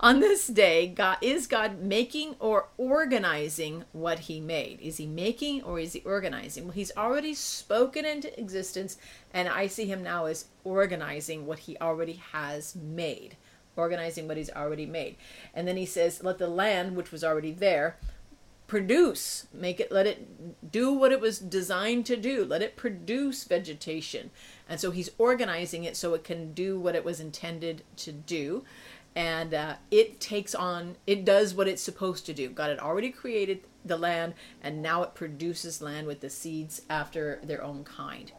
On 0.00 0.20
this 0.20 0.46
day, 0.46 0.86
God 0.86 1.18
is 1.20 1.46
God 1.46 1.80
making 1.80 2.36
or 2.38 2.68
organizing 2.76 3.84
what 3.92 4.20
he 4.20 4.40
made? 4.40 4.80
Is 4.80 4.98
he 4.98 5.06
making 5.06 5.62
or 5.62 5.78
is 5.78 5.94
he 5.94 6.00
organizing? 6.00 6.64
Well, 6.64 6.72
he's 6.72 6.96
already 6.96 7.34
spoken 7.34 8.04
into 8.04 8.38
existence 8.38 8.96
and 9.32 9.48
I 9.48 9.66
see 9.66 9.86
him 9.86 10.02
now 10.02 10.26
as 10.26 10.46
organizing 10.64 11.46
what 11.46 11.60
he 11.60 11.76
already 11.78 12.20
has 12.32 12.74
made. 12.76 13.36
Organizing 13.76 14.26
what 14.26 14.36
he's 14.36 14.50
already 14.50 14.86
made. 14.86 15.16
And 15.52 15.68
then 15.68 15.76
he 15.76 15.86
says, 15.86 16.22
Let 16.22 16.38
the 16.38 16.48
land, 16.48 16.96
which 16.96 17.12
was 17.12 17.22
already 17.22 17.52
there, 17.52 17.96
produce 18.66 19.46
make 19.52 19.78
it 19.78 19.92
let 19.92 20.06
it 20.06 20.72
do 20.72 20.92
what 20.92 21.12
it 21.12 21.20
was 21.20 21.38
designed 21.38 22.04
to 22.04 22.16
do 22.16 22.44
let 22.44 22.62
it 22.62 22.76
produce 22.76 23.44
vegetation. 23.44 24.30
And 24.68 24.80
so 24.80 24.90
he's 24.90 25.10
organizing 25.18 25.84
it 25.84 25.96
so 25.96 26.14
it 26.14 26.24
can 26.24 26.52
do 26.52 26.80
what 26.80 26.96
it 26.96 27.04
was 27.04 27.20
intended 27.20 27.84
to 27.98 28.12
do. 28.12 28.64
And 29.14 29.54
uh, 29.54 29.76
it 29.90 30.20
takes 30.20 30.54
on 30.54 30.96
it 31.06 31.24
does 31.24 31.54
what 31.54 31.68
it's 31.68 31.82
supposed 31.82 32.26
to 32.26 32.34
do. 32.34 32.48
God 32.48 32.70
had 32.70 32.80
already 32.80 33.10
created 33.10 33.60
the 33.84 33.96
land 33.96 34.34
and 34.60 34.82
now 34.82 35.04
it 35.04 35.14
produces 35.14 35.80
land 35.80 36.08
with 36.08 36.20
the 36.20 36.30
seeds 36.30 36.82
after 36.90 37.40
their 37.44 37.62
own 37.62 37.84
kind. 37.84 38.32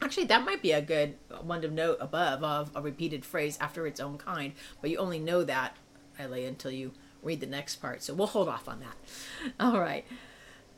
Actually 0.00 0.26
that 0.26 0.44
might 0.44 0.62
be 0.62 0.70
a 0.70 0.80
good 0.80 1.16
one 1.42 1.60
to 1.62 1.68
note 1.68 1.98
above 2.00 2.44
of 2.44 2.70
a 2.74 2.80
repeated 2.80 3.24
phrase 3.24 3.58
after 3.60 3.84
its 3.84 3.98
own 3.98 4.16
kind. 4.16 4.52
But 4.80 4.90
you 4.90 4.98
only 4.98 5.18
know 5.18 5.42
that 5.42 5.76
i 6.16 6.26
lay 6.26 6.44
until 6.44 6.70
you 6.70 6.92
read 7.24 7.40
the 7.40 7.46
next 7.46 7.76
part. 7.76 8.02
So 8.02 8.14
we'll 8.14 8.26
hold 8.28 8.48
off 8.48 8.68
on 8.68 8.80
that. 8.80 9.52
All 9.60 9.80
right. 9.80 10.04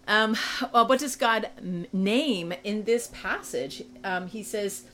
Um, 0.08 0.36
well, 0.72 0.86
what 0.86 1.00
does 1.00 1.16
God 1.16 1.50
name 1.92 2.52
in 2.62 2.84
this 2.84 3.10
passage? 3.12 3.82
Um, 4.04 4.28
he 4.28 4.42
says, 4.42 4.84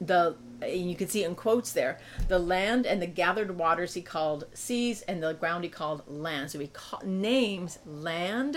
the 0.00 0.34
you 0.66 0.94
can 0.94 1.08
see 1.08 1.24
in 1.24 1.34
quotes 1.34 1.72
there 1.72 1.98
the 2.28 2.38
land 2.38 2.86
and 2.86 3.02
the 3.02 3.06
gathered 3.06 3.58
waters 3.58 3.94
he 3.94 4.00
called 4.00 4.44
seas 4.54 5.02
and 5.02 5.22
the 5.22 5.34
ground 5.34 5.62
he 5.62 5.68
called 5.68 6.02
land 6.08 6.50
so 6.50 6.58
he 6.58 6.68
ca- 6.68 7.00
names 7.04 7.78
land 7.86 8.56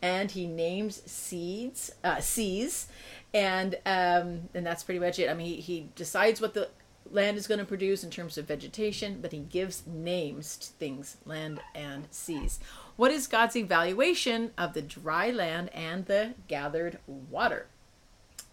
and 0.00 0.30
he 0.30 0.46
names 0.46 1.02
seeds 1.04 1.90
uh, 2.04 2.20
seas 2.20 2.86
and 3.32 3.74
um, 3.86 4.48
and 4.54 4.64
that's 4.64 4.84
pretty 4.84 5.00
much 5.00 5.18
it 5.18 5.28
i 5.28 5.34
mean 5.34 5.46
he, 5.46 5.60
he 5.60 5.88
decides 5.96 6.40
what 6.40 6.54
the 6.54 6.68
land 7.10 7.36
is 7.36 7.46
going 7.46 7.58
to 7.58 7.64
produce 7.64 8.02
in 8.02 8.10
terms 8.10 8.38
of 8.38 8.46
vegetation 8.46 9.18
but 9.20 9.32
he 9.32 9.38
gives 9.38 9.86
names 9.86 10.56
to 10.56 10.68
things 10.72 11.16
land 11.24 11.60
and 11.74 12.06
seas 12.10 12.58
what 12.96 13.10
is 13.10 13.26
god's 13.26 13.56
evaluation 13.56 14.50
of 14.56 14.72
the 14.72 14.82
dry 14.82 15.30
land 15.30 15.68
and 15.74 16.06
the 16.06 16.34
gathered 16.48 16.98
water 17.06 17.66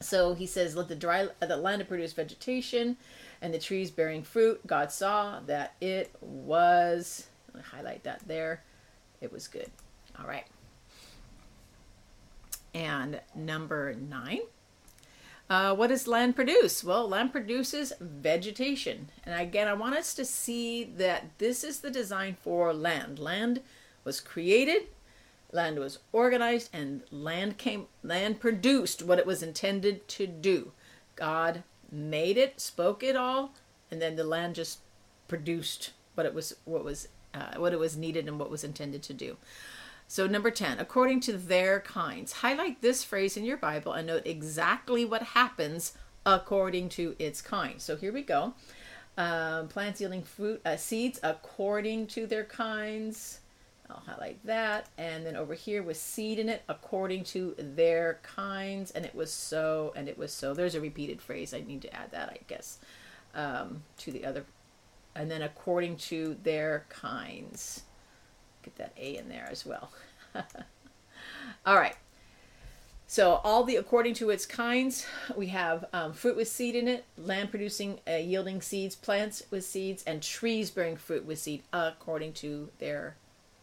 so 0.02 0.34
he 0.34 0.48
says, 0.48 0.76
"Let 0.76 0.88
the 0.88 0.96
dry 0.96 1.30
the 1.40 1.58
land 1.58 1.88
produce 1.88 2.14
vegetation, 2.14 2.98
and 3.42 3.54
the 3.54 3.60
trees 3.60 3.92
bearing 3.92 4.24
fruit." 4.24 4.66
God 4.66 4.92
saw 4.92 5.40
that 5.42 5.76
it 5.80 6.12
was. 6.20 7.28
Highlight 7.72 8.04
that 8.04 8.22
there. 8.28 8.64
It 9.20 9.32
was 9.32 9.48
good. 9.48 9.70
All 10.20 10.26
right. 10.26 10.46
And 12.74 13.22
number 13.36 13.94
nine. 13.94 14.42
Uh, 15.52 15.76
what 15.76 15.88
does 15.88 16.08
land 16.08 16.34
produce? 16.34 16.82
Well, 16.82 17.10
land 17.10 17.34
produces 17.34 17.92
vegetation. 18.00 19.10
And 19.26 19.38
again, 19.38 19.68
I 19.68 19.74
want 19.74 19.96
us 19.96 20.14
to 20.14 20.24
see 20.24 20.86
that 20.86 21.26
this 21.40 21.66
is 21.66 21.82
the 21.82 21.92
design 21.92 22.38
for 22.42 22.74
land. 22.74 23.20
Land 23.20 23.60
was 24.06 24.22
created 24.22 24.84
land 25.52 25.80
was 25.80 26.00
organized 26.12 26.70
and 26.74 27.02
land 27.12 27.58
came 27.58 27.88
land 28.04 28.40
produced 28.40 29.04
what 29.04 29.20
it 29.20 29.26
was 29.26 29.44
intended 29.44 30.08
to 30.08 30.26
do 30.26 30.72
god 31.16 31.64
made 31.92 32.38
it 32.38 32.60
spoke 32.60 33.04
it 33.04 33.16
all 33.16 33.54
and 33.90 34.02
then 34.02 34.16
the 34.16 34.24
land 34.24 34.56
just 34.56 34.80
produced 35.28 35.92
what 36.16 36.26
it 36.26 36.34
was 36.34 36.56
what 36.66 36.84
was 36.84 37.08
uh, 37.34 37.54
what 37.58 37.74
it 37.74 37.80
was 37.80 37.98
needed 37.98 38.28
and 38.28 38.40
what 38.40 38.50
was 38.50 38.64
intended 38.64 39.02
to 39.04 39.14
do 39.14 39.38
so 40.12 40.28
number 40.28 40.52
10 40.52 40.78
according 40.78 41.22
to 41.22 41.38
their 41.38 41.80
kinds 41.80 42.34
highlight 42.34 42.82
this 42.82 43.02
phrase 43.02 43.38
in 43.38 43.46
your 43.46 43.56
bible 43.56 43.94
and 43.94 44.08
note 44.08 44.24
exactly 44.26 45.06
what 45.06 45.24
happens 45.24 45.94
according 46.26 46.90
to 46.90 47.16
its 47.18 47.42
kind 47.42 47.82
so 47.82 47.96
here 47.96 48.12
we 48.12 48.22
go 48.22 48.54
um, 49.18 49.70
plants 49.70 50.02
yielding 50.02 50.22
fruit 50.22 50.60
uh, 50.66 50.76
seeds 50.76 51.18
according 51.24 52.08
to 52.08 52.28
their 52.28 52.44
kinds 52.44 53.40
I'll 53.90 54.04
highlight 54.06 54.40
that. 54.46 54.88
And 54.98 55.26
then 55.26 55.36
over 55.36 55.54
here 55.54 55.84
with 55.84 55.98
seed 55.98 56.40
in 56.40 56.48
it 56.48 56.64
according 56.70 57.26
to 57.26 57.54
their 57.58 58.20
kinds. 58.24 58.92
And 58.92 59.04
it 59.04 59.14
was 59.14 59.34
so, 59.34 59.92
and 59.98 60.08
it 60.08 60.18
was 60.18 60.32
so. 60.32 60.54
There's 60.54 60.76
a 60.76 60.80
repeated 60.80 61.22
phrase. 61.22 61.54
I 61.54 61.60
need 61.60 61.82
to 61.82 61.94
add 61.94 62.12
that, 62.12 62.30
I 62.30 62.38
guess, 62.48 62.80
um, 63.36 63.84
to 63.98 64.14
the 64.14 64.24
other. 64.24 64.46
And 65.14 65.30
then 65.30 65.42
according 65.42 65.98
to 65.98 66.38
their 66.42 66.86
kinds. 66.88 67.84
Get 68.64 68.76
that 68.78 68.94
A 68.98 69.18
in 69.18 69.30
there 69.30 69.48
as 69.50 69.66
well. 69.66 69.92
all 71.66 71.76
right. 71.76 71.96
So 73.08 73.42
all 73.44 73.66
the 73.66 73.76
according 73.76 74.14
to 74.16 74.30
its 74.30 74.46
kinds, 74.46 75.06
we 75.36 75.48
have 75.48 75.84
um, 75.92 76.14
fruit 76.14 76.38
with 76.38 76.48
seed 76.48 76.76
in 76.76 76.88
it, 76.88 77.04
land 77.18 77.50
producing, 77.50 78.00
uh, 78.08 78.16
yielding 78.16 78.62
seeds, 78.62 78.96
plants 78.96 79.44
with 79.52 79.66
seeds, 79.66 80.02
and 80.08 80.24
trees 80.24 80.72
bearing 80.72 80.96
fruit 80.96 81.26
with 81.26 81.38
seed 81.38 81.64
according 81.74 82.32
to 82.36 82.70
their 82.80 83.18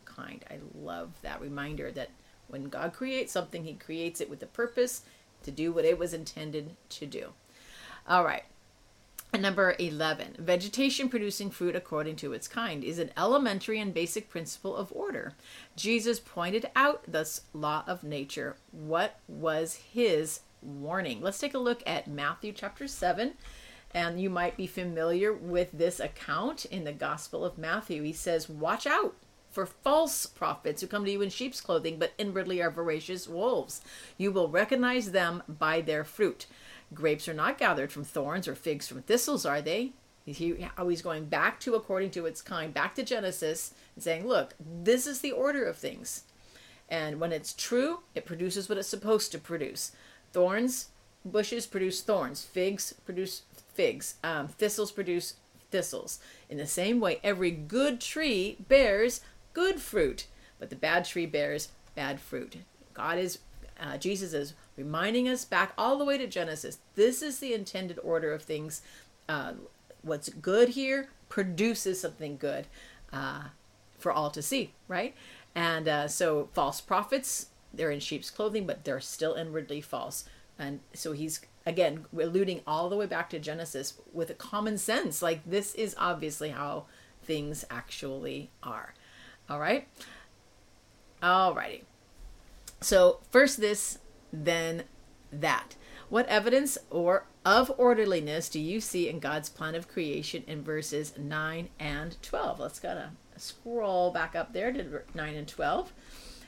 kind. 0.04 0.44
I 0.50 0.58
love 0.78 1.12
that 1.22 1.40
reminder 1.40 1.90
that 1.92 2.10
when 2.48 2.64
God 2.64 2.92
creates 2.92 3.32
something, 3.32 3.64
He 3.64 3.72
creates 3.72 4.20
it 4.20 4.28
with 4.28 4.42
a 4.42 4.46
purpose 4.46 5.02
to 5.44 5.50
do 5.50 5.72
what 5.72 5.86
it 5.86 5.98
was 5.98 6.12
intended 6.12 6.76
to 6.90 7.06
do. 7.06 7.32
All 8.06 8.24
right. 8.24 8.44
And 9.32 9.42
number 9.42 9.74
11, 9.78 10.36
vegetation 10.38 11.10
producing 11.10 11.50
fruit 11.50 11.76
according 11.76 12.16
to 12.16 12.32
its 12.32 12.48
kind 12.48 12.82
is 12.82 12.98
an 12.98 13.10
elementary 13.16 13.78
and 13.78 13.92
basic 13.92 14.30
principle 14.30 14.74
of 14.74 14.90
order. 14.92 15.34
Jesus 15.76 16.18
pointed 16.18 16.70
out 16.74 17.02
this 17.06 17.42
law 17.52 17.84
of 17.86 18.02
nature. 18.02 18.56
What 18.70 19.20
was 19.28 19.80
his 19.92 20.40
warning? 20.62 21.20
Let's 21.20 21.38
take 21.38 21.52
a 21.52 21.58
look 21.58 21.82
at 21.86 22.08
Matthew 22.08 22.52
chapter 22.52 22.88
7. 22.88 23.34
And 23.92 24.20
you 24.20 24.30
might 24.30 24.56
be 24.56 24.66
familiar 24.66 25.32
with 25.32 25.72
this 25.72 26.00
account 26.00 26.64
in 26.66 26.84
the 26.84 26.92
Gospel 26.92 27.44
of 27.44 27.58
Matthew. 27.58 28.02
He 28.02 28.12
says, 28.12 28.48
Watch 28.48 28.86
out 28.86 29.14
for 29.50 29.66
false 29.66 30.26
prophets 30.26 30.80
who 30.80 30.86
come 30.86 31.04
to 31.04 31.10
you 31.10 31.22
in 31.22 31.30
sheep's 31.30 31.60
clothing, 31.60 31.98
but 31.98 32.12
inwardly 32.18 32.62
are 32.62 32.70
voracious 32.70 33.26
wolves. 33.26 33.80
You 34.16 34.30
will 34.30 34.48
recognize 34.48 35.12
them 35.12 35.42
by 35.48 35.80
their 35.80 36.04
fruit. 36.04 36.46
Grapes 36.94 37.28
are 37.28 37.34
not 37.34 37.58
gathered 37.58 37.92
from 37.92 38.04
thorns, 38.04 38.48
or 38.48 38.54
figs 38.54 38.88
from 38.88 39.02
thistles, 39.02 39.44
are 39.44 39.60
they? 39.60 39.92
He, 40.24 40.54
he's 40.86 41.02
going 41.02 41.26
back 41.26 41.58
to 41.60 41.74
according 41.74 42.10
to 42.12 42.26
its 42.26 42.42
kind, 42.42 42.72
back 42.74 42.94
to 42.96 43.02
Genesis, 43.02 43.72
and 43.94 44.04
saying, 44.04 44.26
look, 44.26 44.54
this 44.60 45.06
is 45.06 45.20
the 45.20 45.32
order 45.32 45.64
of 45.64 45.76
things. 45.76 46.24
And 46.88 47.20
when 47.20 47.32
it's 47.32 47.54
true, 47.54 48.00
it 48.14 48.26
produces 48.26 48.68
what 48.68 48.78
it's 48.78 48.88
supposed 48.88 49.32
to 49.32 49.38
produce. 49.38 49.92
Thorns, 50.32 50.88
bushes 51.24 51.66
produce 51.66 52.02
thorns. 52.02 52.44
Figs 52.44 52.94
produce 53.04 53.42
figs. 53.74 54.16
Um, 54.22 54.48
thistles 54.48 54.92
produce 54.92 55.34
thistles. 55.70 56.18
In 56.48 56.58
the 56.58 56.66
same 56.66 57.00
way, 57.00 57.20
every 57.22 57.50
good 57.50 58.00
tree 58.00 58.56
bears 58.68 59.20
good 59.52 59.80
fruit, 59.80 60.26
but 60.58 60.70
the 60.70 60.76
bad 60.76 61.04
tree 61.04 61.26
bears 61.26 61.68
bad 61.94 62.20
fruit. 62.20 62.56
God 62.94 63.18
is, 63.18 63.38
uh, 63.80 63.96
Jesus 63.98 64.32
is 64.32 64.54
reminding 64.78 65.28
us 65.28 65.44
back 65.44 65.72
all 65.76 65.98
the 65.98 66.04
way 66.04 66.16
to 66.16 66.26
Genesis. 66.26 66.78
This 66.94 67.20
is 67.20 67.40
the 67.40 67.52
intended 67.52 67.98
order 68.02 68.32
of 68.32 68.42
things. 68.42 68.80
Uh, 69.28 69.54
what's 70.02 70.28
good 70.28 70.70
here 70.70 71.08
produces 71.28 72.00
something 72.00 72.36
good 72.38 72.68
uh, 73.12 73.48
for 73.98 74.12
all 74.12 74.30
to 74.30 74.40
see, 74.40 74.72
right? 74.86 75.14
And 75.54 75.88
uh, 75.88 76.08
so 76.08 76.48
false 76.52 76.80
prophets, 76.80 77.48
they're 77.74 77.90
in 77.90 77.98
sheep's 77.98 78.30
clothing, 78.30 78.66
but 78.66 78.84
they're 78.84 79.00
still 79.00 79.34
inwardly 79.34 79.80
false. 79.80 80.24
And 80.58 80.80
so 80.94 81.12
he's 81.12 81.40
again 81.66 82.06
alluding 82.16 82.60
all 82.66 82.88
the 82.88 82.96
way 82.96 83.06
back 83.06 83.28
to 83.30 83.38
Genesis 83.38 83.94
with 84.12 84.30
a 84.30 84.34
common 84.34 84.78
sense. 84.78 85.20
Like 85.20 85.40
this 85.44 85.74
is 85.74 85.96
obviously 85.98 86.50
how 86.50 86.84
things 87.24 87.64
actually 87.68 88.50
are. 88.62 88.94
All 89.50 89.58
right. 89.58 89.88
All 91.20 91.52
righty. 91.52 91.82
So 92.80 93.18
first 93.30 93.60
this, 93.60 93.98
then 94.32 94.84
that. 95.32 95.76
What 96.08 96.26
evidence 96.26 96.78
or 96.90 97.26
of 97.44 97.72
orderliness 97.76 98.48
do 98.48 98.60
you 98.60 98.80
see 98.80 99.08
in 99.08 99.18
God's 99.18 99.48
plan 99.48 99.74
of 99.74 99.88
creation 99.88 100.42
in 100.46 100.62
verses 100.62 101.14
9 101.18 101.68
and 101.78 102.16
12? 102.22 102.60
Let's 102.60 102.80
kind 102.80 102.98
of 102.98 103.10
scroll 103.40 104.10
back 104.10 104.34
up 104.34 104.52
there 104.52 104.72
to 104.72 105.02
9 105.14 105.34
and 105.34 105.46
12. 105.46 105.92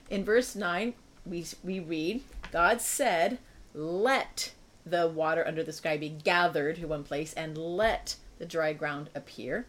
In 0.09 0.25
verse 0.25 0.57
9, 0.57 0.95
we, 1.27 1.45
we 1.63 1.81
read, 1.81 2.23
God 2.51 2.81
said, 2.81 3.39
Let 3.75 4.53
the 4.87 5.09
water 5.09 5.47
under 5.47 5.63
the 5.63 5.73
sky 5.73 5.97
be 5.97 6.09
gathered 6.09 6.77
to 6.77 6.87
one 6.87 7.05
place, 7.05 7.33
and 7.35 7.57
let 7.57 8.17
the 8.39 8.47
dry 8.47 8.73
ground 8.73 9.11
appear. 9.15 9.67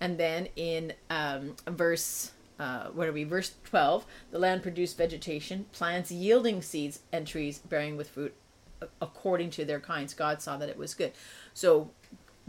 And 0.00 0.18
then 0.18 0.48
in 0.56 0.92
um, 1.08 1.56
verse 1.66 2.32
uh, 2.60 2.88
what 2.88 3.08
are 3.08 3.12
we? 3.12 3.24
Verse 3.24 3.54
12 3.64 4.04
the 4.30 4.38
land 4.38 4.62
produced 4.62 4.98
vegetation, 4.98 5.64
plants 5.72 6.12
yielding 6.12 6.60
seeds, 6.60 7.00
and 7.10 7.26
trees 7.26 7.58
bearing 7.58 7.96
with 7.96 8.10
fruit 8.10 8.34
according 9.00 9.50
to 9.50 9.64
their 9.64 9.80
kinds. 9.80 10.12
God 10.12 10.42
saw 10.42 10.56
that 10.58 10.68
it 10.68 10.76
was 10.76 10.94
good. 10.94 11.12
So 11.54 11.90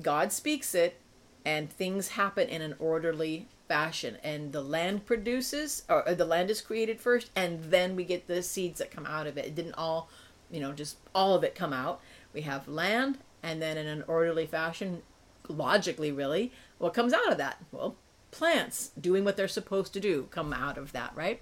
God 0.01 0.33
speaks 0.33 0.75
it, 0.75 0.99
and 1.45 1.69
things 1.69 2.09
happen 2.09 2.49
in 2.49 2.61
an 2.61 2.75
orderly 2.77 3.47
fashion. 3.69 4.17
And 4.21 4.51
the 4.51 4.61
land 4.61 5.05
produces, 5.05 5.83
or 5.87 6.03
the 6.13 6.25
land 6.25 6.49
is 6.49 6.61
created 6.61 6.99
first, 6.99 7.31
and 7.33 7.63
then 7.65 7.95
we 7.95 8.03
get 8.03 8.27
the 8.27 8.43
seeds 8.43 8.79
that 8.79 8.91
come 8.91 9.05
out 9.05 9.27
of 9.27 9.37
it. 9.37 9.45
It 9.45 9.55
didn't 9.55 9.75
all, 9.75 10.09
you 10.49 10.59
know, 10.59 10.73
just 10.73 10.97
all 11.15 11.35
of 11.35 11.43
it 11.45 11.55
come 11.55 11.71
out. 11.71 12.01
We 12.33 12.41
have 12.41 12.67
land, 12.67 13.17
and 13.41 13.61
then 13.61 13.77
in 13.77 13.87
an 13.87 14.03
orderly 14.07 14.45
fashion, 14.45 15.03
logically, 15.47 16.11
really, 16.11 16.51
what 16.79 16.93
comes 16.93 17.13
out 17.13 17.31
of 17.31 17.37
that? 17.37 17.63
Well, 17.71 17.95
plants 18.31 18.91
doing 18.99 19.23
what 19.23 19.37
they're 19.37 19.47
supposed 19.47 19.93
to 19.93 19.99
do 19.99 20.27
come 20.31 20.53
out 20.53 20.77
of 20.77 20.91
that, 20.93 21.11
right? 21.15 21.41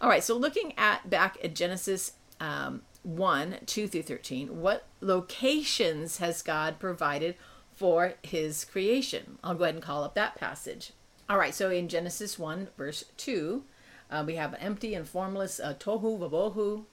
All 0.00 0.08
right, 0.08 0.22
so 0.22 0.36
looking 0.36 0.74
at 0.76 1.10
back 1.10 1.38
at 1.42 1.54
Genesis 1.54 2.12
um, 2.40 2.82
1 3.02 3.58
2 3.66 3.88
through 3.88 4.02
13, 4.02 4.60
what 4.60 4.86
locations 5.00 6.18
has 6.18 6.42
God 6.42 6.78
provided 6.78 7.34
for 7.74 8.14
his 8.22 8.64
creation? 8.64 9.38
I'll 9.42 9.54
go 9.54 9.64
ahead 9.64 9.74
and 9.74 9.82
call 9.82 10.04
up 10.04 10.14
that 10.14 10.36
passage. 10.36 10.92
All 11.28 11.38
right, 11.38 11.54
so 11.54 11.70
in 11.70 11.88
Genesis 11.88 12.38
1, 12.38 12.68
verse 12.76 13.04
2, 13.16 13.64
uh, 14.10 14.24
we 14.26 14.36
have 14.36 14.54
empty 14.58 14.94
and 14.94 15.06
formless 15.06 15.60
uh, 15.60 15.74
tohu 15.78 16.18
vabohu, 16.18 16.84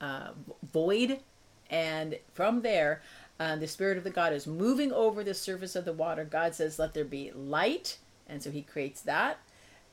uh, 0.00 0.32
void, 0.72 1.20
and 1.68 2.18
from 2.32 2.62
there, 2.62 3.02
uh, 3.40 3.56
the 3.56 3.66
Spirit 3.66 3.98
of 3.98 4.04
the 4.04 4.10
God 4.10 4.32
is 4.32 4.46
moving 4.46 4.92
over 4.92 5.24
the 5.24 5.34
surface 5.34 5.74
of 5.74 5.84
the 5.84 5.92
water. 5.92 6.24
God 6.24 6.54
says, 6.54 6.78
Let 6.78 6.94
there 6.94 7.04
be 7.04 7.32
light, 7.34 7.98
and 8.32 8.42
so 8.42 8.50
he 8.50 8.62
creates 8.62 9.02
that. 9.02 9.38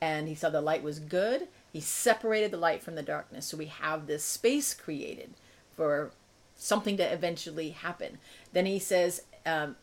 And 0.02 0.30
he 0.30 0.36
saw 0.36 0.50
the 0.50 0.62
light 0.62 0.82
was 0.82 1.00
good. 1.00 1.50
He 1.74 1.82
separated 1.82 2.52
the 2.52 2.58
light 2.58 2.82
from 2.82 2.96
the 2.96 3.04
darkness. 3.04 3.46
So 3.46 3.58
we 3.58 3.66
have 3.66 4.08
this 4.08 4.24
space 4.24 4.74
created 4.74 5.32
for 5.76 6.12
something 6.56 6.96
to 6.98 7.04
eventually 7.04 7.72
happen. 7.72 8.18
Then 8.54 8.66
he 8.66 8.80
says, 8.80 9.24
um, 9.46 9.76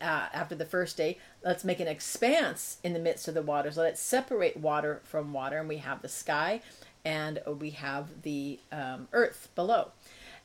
uh, 0.00 0.26
after 0.32 0.54
the 0.54 0.64
first 0.64 0.96
day, 0.96 1.18
let's 1.44 1.64
make 1.64 1.78
an 1.78 1.88
expanse 1.88 2.78
in 2.82 2.94
the 2.94 2.98
midst 2.98 3.28
of 3.28 3.34
the 3.34 3.42
waters. 3.42 3.76
Let 3.76 3.92
it 3.92 3.98
separate 3.98 4.56
water 4.56 5.00
from 5.04 5.32
water, 5.32 5.58
and 5.58 5.68
we 5.68 5.76
have 5.76 6.02
the 6.02 6.08
sky, 6.08 6.62
and 7.04 7.40
we 7.58 7.70
have 7.70 8.22
the 8.22 8.58
um, 8.72 9.08
earth 9.12 9.48
below. 9.54 9.92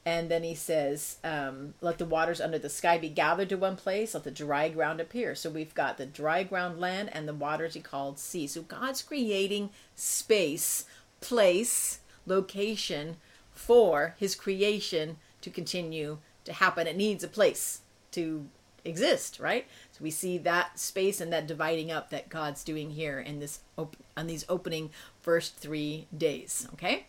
And 0.06 0.30
then 0.30 0.44
he 0.44 0.54
says, 0.54 1.18
um, 1.24 1.74
let 1.82 1.98
the 1.98 2.06
waters 2.06 2.40
under 2.40 2.60
the 2.60 2.70
sky 2.70 3.00
be 3.00 3.10
gathered 3.10 3.50
to 3.50 3.58
one 3.58 3.76
place, 3.76 4.14
let 4.14 4.24
the 4.24 4.30
dry 4.30 4.70
ground 4.70 5.02
appear. 5.02 5.34
So 5.34 5.50
we've 5.50 5.74
got 5.74 5.98
the 5.98 6.06
dry 6.06 6.44
ground 6.44 6.80
land 6.80 7.10
and 7.12 7.28
the 7.28 7.34
waters 7.34 7.74
he 7.74 7.82
called 7.82 8.20
sea. 8.20 8.46
So 8.46 8.62
God's 8.62 9.02
creating 9.02 9.72
space, 9.96 10.86
place, 11.22 12.02
location 12.28 13.18
for 13.52 14.14
his 14.20 14.36
creation 14.36 15.18
to 15.42 15.50
continue 15.50 16.20
to 16.44 16.54
happen. 16.54 16.86
It 16.86 16.96
needs 16.96 17.24
a 17.24 17.28
place 17.28 17.82
to 18.12 18.46
exist, 18.84 19.40
right? 19.40 19.66
So 19.92 20.04
we 20.04 20.12
see 20.12 20.38
that 20.38 20.78
space 20.80 21.20
and 21.20 21.34
that 21.34 21.48
dividing 21.48 21.92
up 21.92 22.12
that 22.12 22.30
God's 22.30 22.64
doing 22.64 22.92
here 22.92 23.20
in 23.20 23.40
this 23.40 23.62
op- 23.76 23.98
on 24.16 24.28
these 24.28 24.46
opening 24.48 24.92
first 25.22 25.56
3 25.58 26.06
days, 26.16 26.68
okay? 26.74 27.08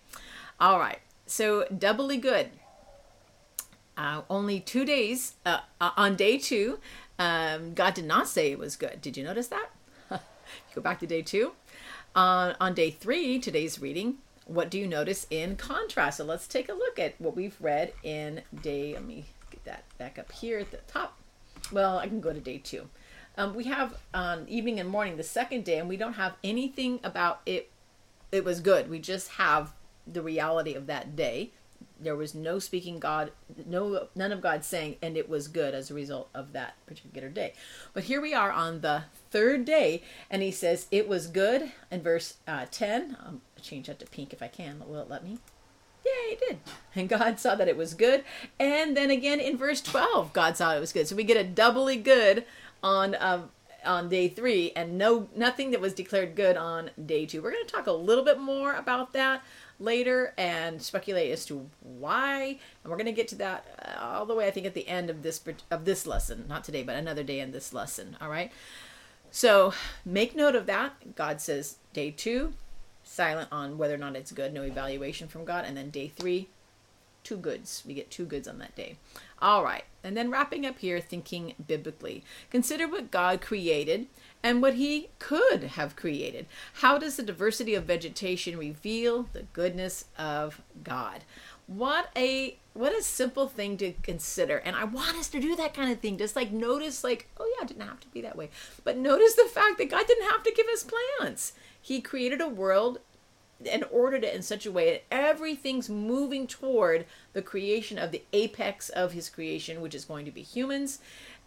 All 0.58 0.78
right. 0.78 1.00
So 1.26 1.66
doubly 1.66 2.16
good 2.16 2.50
uh, 3.96 4.22
only 4.28 4.60
two 4.60 4.84
days 4.84 5.34
uh, 5.44 5.60
uh, 5.80 5.90
on 5.96 6.16
day 6.16 6.38
two 6.38 6.78
um, 7.18 7.74
god 7.74 7.94
did 7.94 8.04
not 8.04 8.28
say 8.28 8.52
it 8.52 8.58
was 8.58 8.76
good. 8.76 9.00
Did 9.00 9.16
you 9.16 9.24
notice 9.24 9.48
that? 9.48 9.70
Go 10.74 10.80
back 10.80 11.00
to 11.00 11.06
day 11.06 11.22
two. 11.22 11.52
Uh, 12.14 12.54
on 12.60 12.74
day 12.74 12.90
three 12.90 13.38
today's 13.38 13.80
reading 13.80 14.18
what 14.46 14.70
do 14.70 14.78
you 14.78 14.86
notice 14.86 15.26
in 15.28 15.56
contrast? 15.56 16.18
So 16.18 16.24
let's 16.24 16.46
take 16.46 16.68
a 16.68 16.72
look 16.72 16.98
at 16.98 17.20
what 17.20 17.34
we've 17.34 17.56
read 17.60 17.92
in 18.02 18.42
day 18.62 18.94
let 18.94 19.04
me 19.04 19.24
get 19.50 19.64
that 19.64 19.84
back 19.98 20.18
up 20.18 20.30
here 20.32 20.58
at 20.58 20.70
the 20.70 20.78
top. 20.86 21.18
Well 21.72 21.98
i 21.98 22.06
can 22.06 22.20
go 22.20 22.32
to 22.32 22.40
day 22.40 22.58
two. 22.58 22.88
Um, 23.38 23.54
we 23.54 23.64
have 23.64 23.96
on 24.14 24.46
evening 24.48 24.80
and 24.80 24.88
morning 24.88 25.16
the 25.16 25.22
second 25.22 25.64
day 25.64 25.78
and 25.78 25.88
we 25.88 25.96
don't 25.96 26.14
have 26.14 26.34
anything 26.44 27.00
about 27.02 27.40
it 27.44 27.70
it 28.32 28.44
was 28.44 28.60
good. 28.60 28.88
We 28.88 28.98
just 28.98 29.28
have 29.32 29.72
the 30.06 30.22
reality 30.22 30.74
of 30.74 30.86
that 30.86 31.16
day 31.16 31.50
there 32.00 32.16
was 32.16 32.34
no 32.34 32.58
speaking 32.58 32.98
God, 32.98 33.32
no 33.66 34.08
none 34.14 34.32
of 34.32 34.40
God 34.40 34.64
saying, 34.64 34.96
and 35.02 35.16
it 35.16 35.28
was 35.28 35.48
good 35.48 35.74
as 35.74 35.90
a 35.90 35.94
result 35.94 36.28
of 36.34 36.52
that 36.52 36.74
particular 36.86 37.28
day. 37.28 37.54
But 37.94 38.04
here 38.04 38.20
we 38.20 38.34
are 38.34 38.50
on 38.50 38.80
the 38.80 39.04
third 39.30 39.64
day, 39.64 40.02
and 40.30 40.42
he 40.42 40.50
says 40.50 40.86
it 40.90 41.08
was 41.08 41.26
good 41.26 41.72
in 41.90 42.02
verse 42.02 42.34
uh, 42.46 42.66
ten. 42.70 43.16
I'll 43.20 43.40
change 43.62 43.86
that 43.86 43.98
to 44.00 44.06
pink 44.06 44.32
if 44.32 44.42
I 44.42 44.48
can. 44.48 44.82
Will 44.86 45.00
it 45.00 45.10
let 45.10 45.24
me? 45.24 45.38
Yay, 46.04 46.32
it 46.34 46.40
did. 46.48 46.58
And 46.94 47.10
God 47.10 47.38
saw 47.38 47.54
that 47.54 47.68
it 47.68 47.76
was 47.76 47.92
good. 47.92 48.24
And 48.58 48.96
then 48.96 49.10
again 49.10 49.38
in 49.38 49.58
verse 49.58 49.82
12, 49.82 50.32
God 50.32 50.56
saw 50.56 50.74
it 50.74 50.80
was 50.80 50.94
good. 50.94 51.06
So 51.06 51.14
we 51.14 51.24
get 51.24 51.36
a 51.36 51.44
doubly 51.44 51.96
good 51.96 52.46
on 52.82 53.14
um, 53.20 53.50
on 53.86 54.08
day 54.08 54.28
three 54.28 54.72
and 54.74 54.98
no 54.98 55.28
nothing 55.34 55.70
that 55.70 55.80
was 55.80 55.92
declared 55.92 56.34
good 56.34 56.56
on 56.56 56.90
day 57.04 57.26
two. 57.26 57.42
We're 57.42 57.52
going 57.52 57.66
to 57.66 57.72
talk 57.72 57.86
a 57.86 57.92
little 57.92 58.24
bit 58.24 58.38
more 58.38 58.74
about 58.74 59.12
that 59.12 59.42
later 59.78 60.34
and 60.36 60.80
speculate 60.80 61.30
as 61.30 61.44
to 61.46 61.68
why. 61.80 62.58
And 62.82 62.90
we're 62.90 62.96
going 62.96 63.06
to 63.06 63.12
get 63.12 63.28
to 63.28 63.36
that 63.36 63.96
uh, 63.98 64.18
all 64.18 64.26
the 64.26 64.34
way, 64.34 64.46
I 64.46 64.50
think, 64.50 64.66
at 64.66 64.74
the 64.74 64.88
end 64.88 65.10
of 65.10 65.22
this 65.22 65.40
of 65.70 65.84
this 65.84 66.06
lesson. 66.06 66.44
Not 66.48 66.64
today, 66.64 66.82
but 66.82 66.96
another 66.96 67.22
day 67.22 67.40
in 67.40 67.52
this 67.52 67.72
lesson. 67.72 68.16
All 68.20 68.30
right. 68.30 68.50
So 69.30 69.74
make 70.04 70.34
note 70.34 70.54
of 70.54 70.66
that. 70.66 71.14
God 71.14 71.40
says 71.40 71.76
day 71.92 72.10
two, 72.10 72.54
silent 73.02 73.48
on 73.52 73.78
whether 73.78 73.94
or 73.94 73.98
not 73.98 74.16
it's 74.16 74.32
good, 74.32 74.52
no 74.54 74.62
evaluation 74.62 75.28
from 75.28 75.44
God, 75.44 75.64
and 75.66 75.76
then 75.76 75.90
day 75.90 76.08
three, 76.08 76.48
two 77.22 77.36
goods. 77.36 77.82
We 77.86 77.94
get 77.94 78.10
two 78.10 78.24
goods 78.24 78.48
on 78.48 78.58
that 78.58 78.74
day. 78.74 78.96
All 79.42 79.62
right. 79.62 79.84
And 80.06 80.16
then 80.16 80.30
wrapping 80.30 80.64
up 80.64 80.78
here, 80.78 81.00
thinking 81.00 81.54
biblically. 81.66 82.22
Consider 82.50 82.86
what 82.86 83.10
God 83.10 83.40
created 83.40 84.06
and 84.42 84.62
what 84.62 84.74
he 84.74 85.08
could 85.18 85.64
have 85.64 85.96
created. 85.96 86.46
How 86.74 86.98
does 86.98 87.16
the 87.16 87.22
diversity 87.22 87.74
of 87.74 87.84
vegetation 87.84 88.56
reveal 88.56 89.24
the 89.32 89.42
goodness 89.52 90.04
of 90.16 90.62
God? 90.84 91.24
What 91.66 92.10
a 92.16 92.56
what 92.74 92.96
a 92.96 93.02
simple 93.02 93.48
thing 93.48 93.76
to 93.78 93.92
consider. 94.02 94.58
And 94.58 94.76
I 94.76 94.84
want 94.84 95.16
us 95.16 95.28
to 95.28 95.40
do 95.40 95.56
that 95.56 95.74
kind 95.74 95.90
of 95.90 96.00
thing. 96.00 96.18
Just 96.18 96.36
like 96.36 96.52
notice 96.52 97.02
like, 97.02 97.28
oh 97.38 97.50
yeah, 97.56 97.64
it 97.64 97.68
didn't 97.68 97.88
have 97.88 98.00
to 98.00 98.08
be 98.08 98.20
that 98.20 98.36
way. 98.36 98.50
But 98.84 98.98
notice 98.98 99.34
the 99.34 99.48
fact 99.52 99.78
that 99.78 99.90
God 99.90 100.06
didn't 100.06 100.30
have 100.30 100.42
to 100.44 100.52
give 100.52 100.66
us 100.72 100.86
plants. 101.18 101.54
He 101.80 102.00
created 102.00 102.40
a 102.40 102.48
world 102.48 102.98
and 103.64 103.84
ordered 103.90 104.24
it 104.24 104.34
in 104.34 104.42
such 104.42 104.66
a 104.66 104.72
way 104.72 104.92
that 104.92 105.04
everything's 105.10 105.88
moving 105.88 106.46
toward 106.46 107.06
the 107.32 107.42
creation 107.42 107.98
of 107.98 108.12
the 108.12 108.22
apex 108.32 108.88
of 108.90 109.12
his 109.12 109.28
creation, 109.28 109.80
which 109.80 109.94
is 109.94 110.04
going 110.04 110.24
to 110.24 110.30
be 110.30 110.42
humans. 110.42 110.98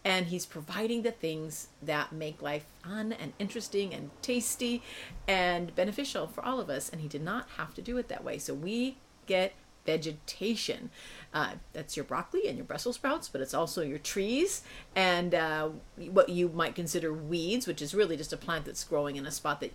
And 0.03 0.27
he's 0.27 0.45
providing 0.45 1.01
the 1.01 1.11
things 1.11 1.67
that 1.81 2.13
make 2.13 2.41
life 2.41 2.65
fun 2.83 3.11
and 3.11 3.33
interesting 3.37 3.93
and 3.93 4.11
tasty 4.21 4.81
and 5.27 5.75
beneficial 5.75 6.25
for 6.25 6.43
all 6.43 6.59
of 6.59 6.69
us. 6.69 6.89
And 6.89 7.01
he 7.01 7.09
did 7.09 7.21
not 7.21 7.47
have 7.57 7.73
to 7.75 7.81
do 7.81 7.97
it 7.97 8.07
that 8.07 8.23
way. 8.23 8.37
So 8.37 8.53
we 8.53 8.97
get 9.25 9.53
vegetation. 9.85 10.89
Uh, 11.33 11.53
that's 11.73 11.97
your 11.97 12.05
broccoli 12.05 12.47
and 12.47 12.57
your 12.57 12.65
brussels 12.65 12.95
sprouts 12.95 13.29
but 13.29 13.39
it's 13.39 13.53
also 13.53 13.81
your 13.81 13.99
trees 13.99 14.63
and 14.95 15.35
uh, 15.35 15.69
what 16.11 16.29
you 16.29 16.49
might 16.49 16.73
consider 16.73 17.13
weeds 17.13 17.67
which 17.67 17.81
is 17.81 17.93
really 17.93 18.17
just 18.17 18.33
a 18.33 18.37
plant 18.37 18.65
that's 18.65 18.83
growing 18.83 19.15
in 19.15 19.27
a 19.27 19.31
spot 19.31 19.59
that 19.61 19.71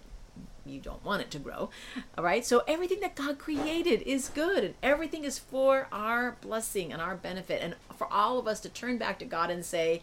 you 0.66 0.80
don't 0.80 1.04
want 1.04 1.22
it 1.22 1.30
to 1.32 1.38
grow. 1.38 1.70
All 2.16 2.24
right. 2.24 2.44
So 2.44 2.62
everything 2.66 3.00
that 3.00 3.14
God 3.14 3.38
created 3.38 4.02
is 4.02 4.28
good 4.28 4.64
and 4.64 4.74
everything 4.82 5.24
is 5.24 5.38
for 5.38 5.88
our 5.92 6.36
blessing 6.40 6.92
and 6.92 7.00
our 7.00 7.14
benefit 7.14 7.62
and 7.62 7.74
for 7.96 8.10
all 8.12 8.38
of 8.38 8.46
us 8.46 8.60
to 8.60 8.68
turn 8.68 8.98
back 8.98 9.18
to 9.20 9.24
God 9.24 9.50
and 9.50 9.64
say, 9.64 10.02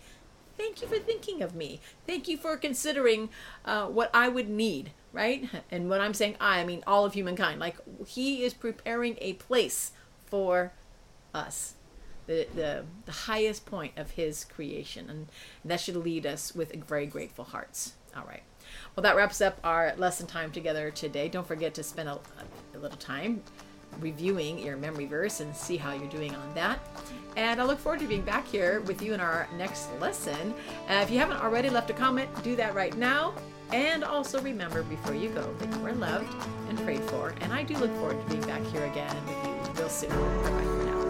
Thank 0.58 0.82
you 0.82 0.88
for 0.88 1.00
thinking 1.00 1.42
of 1.42 1.56
me. 1.56 1.80
Thank 2.06 2.28
you 2.28 2.38
for 2.38 2.56
considering 2.56 3.30
uh, 3.66 3.88
what 3.88 4.12
I 4.14 4.28
would 4.28 4.50
need, 4.50 4.92
right? 5.12 5.50
And 5.72 5.90
when 5.90 6.02
I'm 6.02 6.14
saying 6.14 6.36
I, 6.40 6.60
I 6.60 6.66
mean 6.66 6.84
all 6.86 7.06
of 7.06 7.14
humankind. 7.14 7.60
Like 7.60 7.78
He 8.06 8.44
is 8.44 8.54
preparing 8.54 9.18
a 9.20 9.34
place 9.34 9.92
for 10.28 10.74
us. 11.34 11.74
The, 12.28 12.48
the, 12.56 12.86
the 13.06 13.12
highest 13.12 13.66
point 13.66 13.94
of 13.98 14.12
his 14.12 14.46
creation 14.46 15.10
and 15.10 15.28
that 15.66 15.80
should 15.80 15.96
lead 15.98 16.26
us 16.26 16.56
with 16.56 16.74
very 16.86 17.06
grateful 17.08 17.46
hearts 17.46 17.94
all 18.16 18.24
right 18.26 18.44
well, 18.96 19.04
that 19.04 19.16
wraps 19.16 19.42
up 19.42 19.58
our 19.64 19.94
lesson 19.98 20.28
time 20.28 20.52
together 20.52 20.92
today. 20.92 21.30
Don't 21.30 21.48
forget 21.48 21.74
to 21.76 21.84
spend 21.84 22.10
a, 22.10 22.20
a 22.74 22.78
little 22.78 22.98
time 22.98 23.42
reviewing 24.00 24.60
your 24.60 24.78
memory 24.78 25.06
verse 25.06 25.42
and 25.42 25.56
see 25.56 25.78
how 25.78 25.94
you're 25.94 26.10
doing 26.10 26.34
on 26.34 26.54
that. 26.56 26.80
And 27.36 27.62
I 27.62 27.66
look 27.66 27.80
forward 27.80 28.00
to 28.00 28.08
being 28.08 28.22
back 28.22 28.48
here 28.48 28.82
with 28.82 29.02
you 29.02 29.14
in 29.14 29.20
our 29.20 29.48
next 29.58 29.90
lesson. 30.00 30.54
Uh, 30.90 30.96
if 31.04 31.12
you 31.12 31.20
haven't 31.20 31.38
already 31.38 31.70
left 31.70 31.90
a 31.90 31.94
comment, 31.94 32.30
do 32.44 32.56
that 32.56 32.74
right 32.74 32.96
now. 32.98 33.34
And 33.72 34.04
also 34.04 34.42
remember 34.42 34.84
before 34.84 35.16
you 35.16 35.30
go 35.30 35.54
that 35.60 35.78
you 35.78 35.86
are 35.86 35.94
loved 35.94 36.34
and 36.68 36.78
prayed 36.80 37.04
for. 37.06 37.34
And 37.42 37.54
I 37.54 37.64
do 37.64 37.78
look 37.78 37.94
forward 37.96 38.22
to 38.22 38.28
being 38.30 38.42
back 38.42 38.64
here 38.66 38.86
again 38.86 39.16
with 39.26 39.46
you 39.46 39.82
real 39.82 39.90
soon. 39.90 40.10
Bye 40.10 40.50
bye 40.50 40.64
for 40.64 40.84
now. 40.84 41.01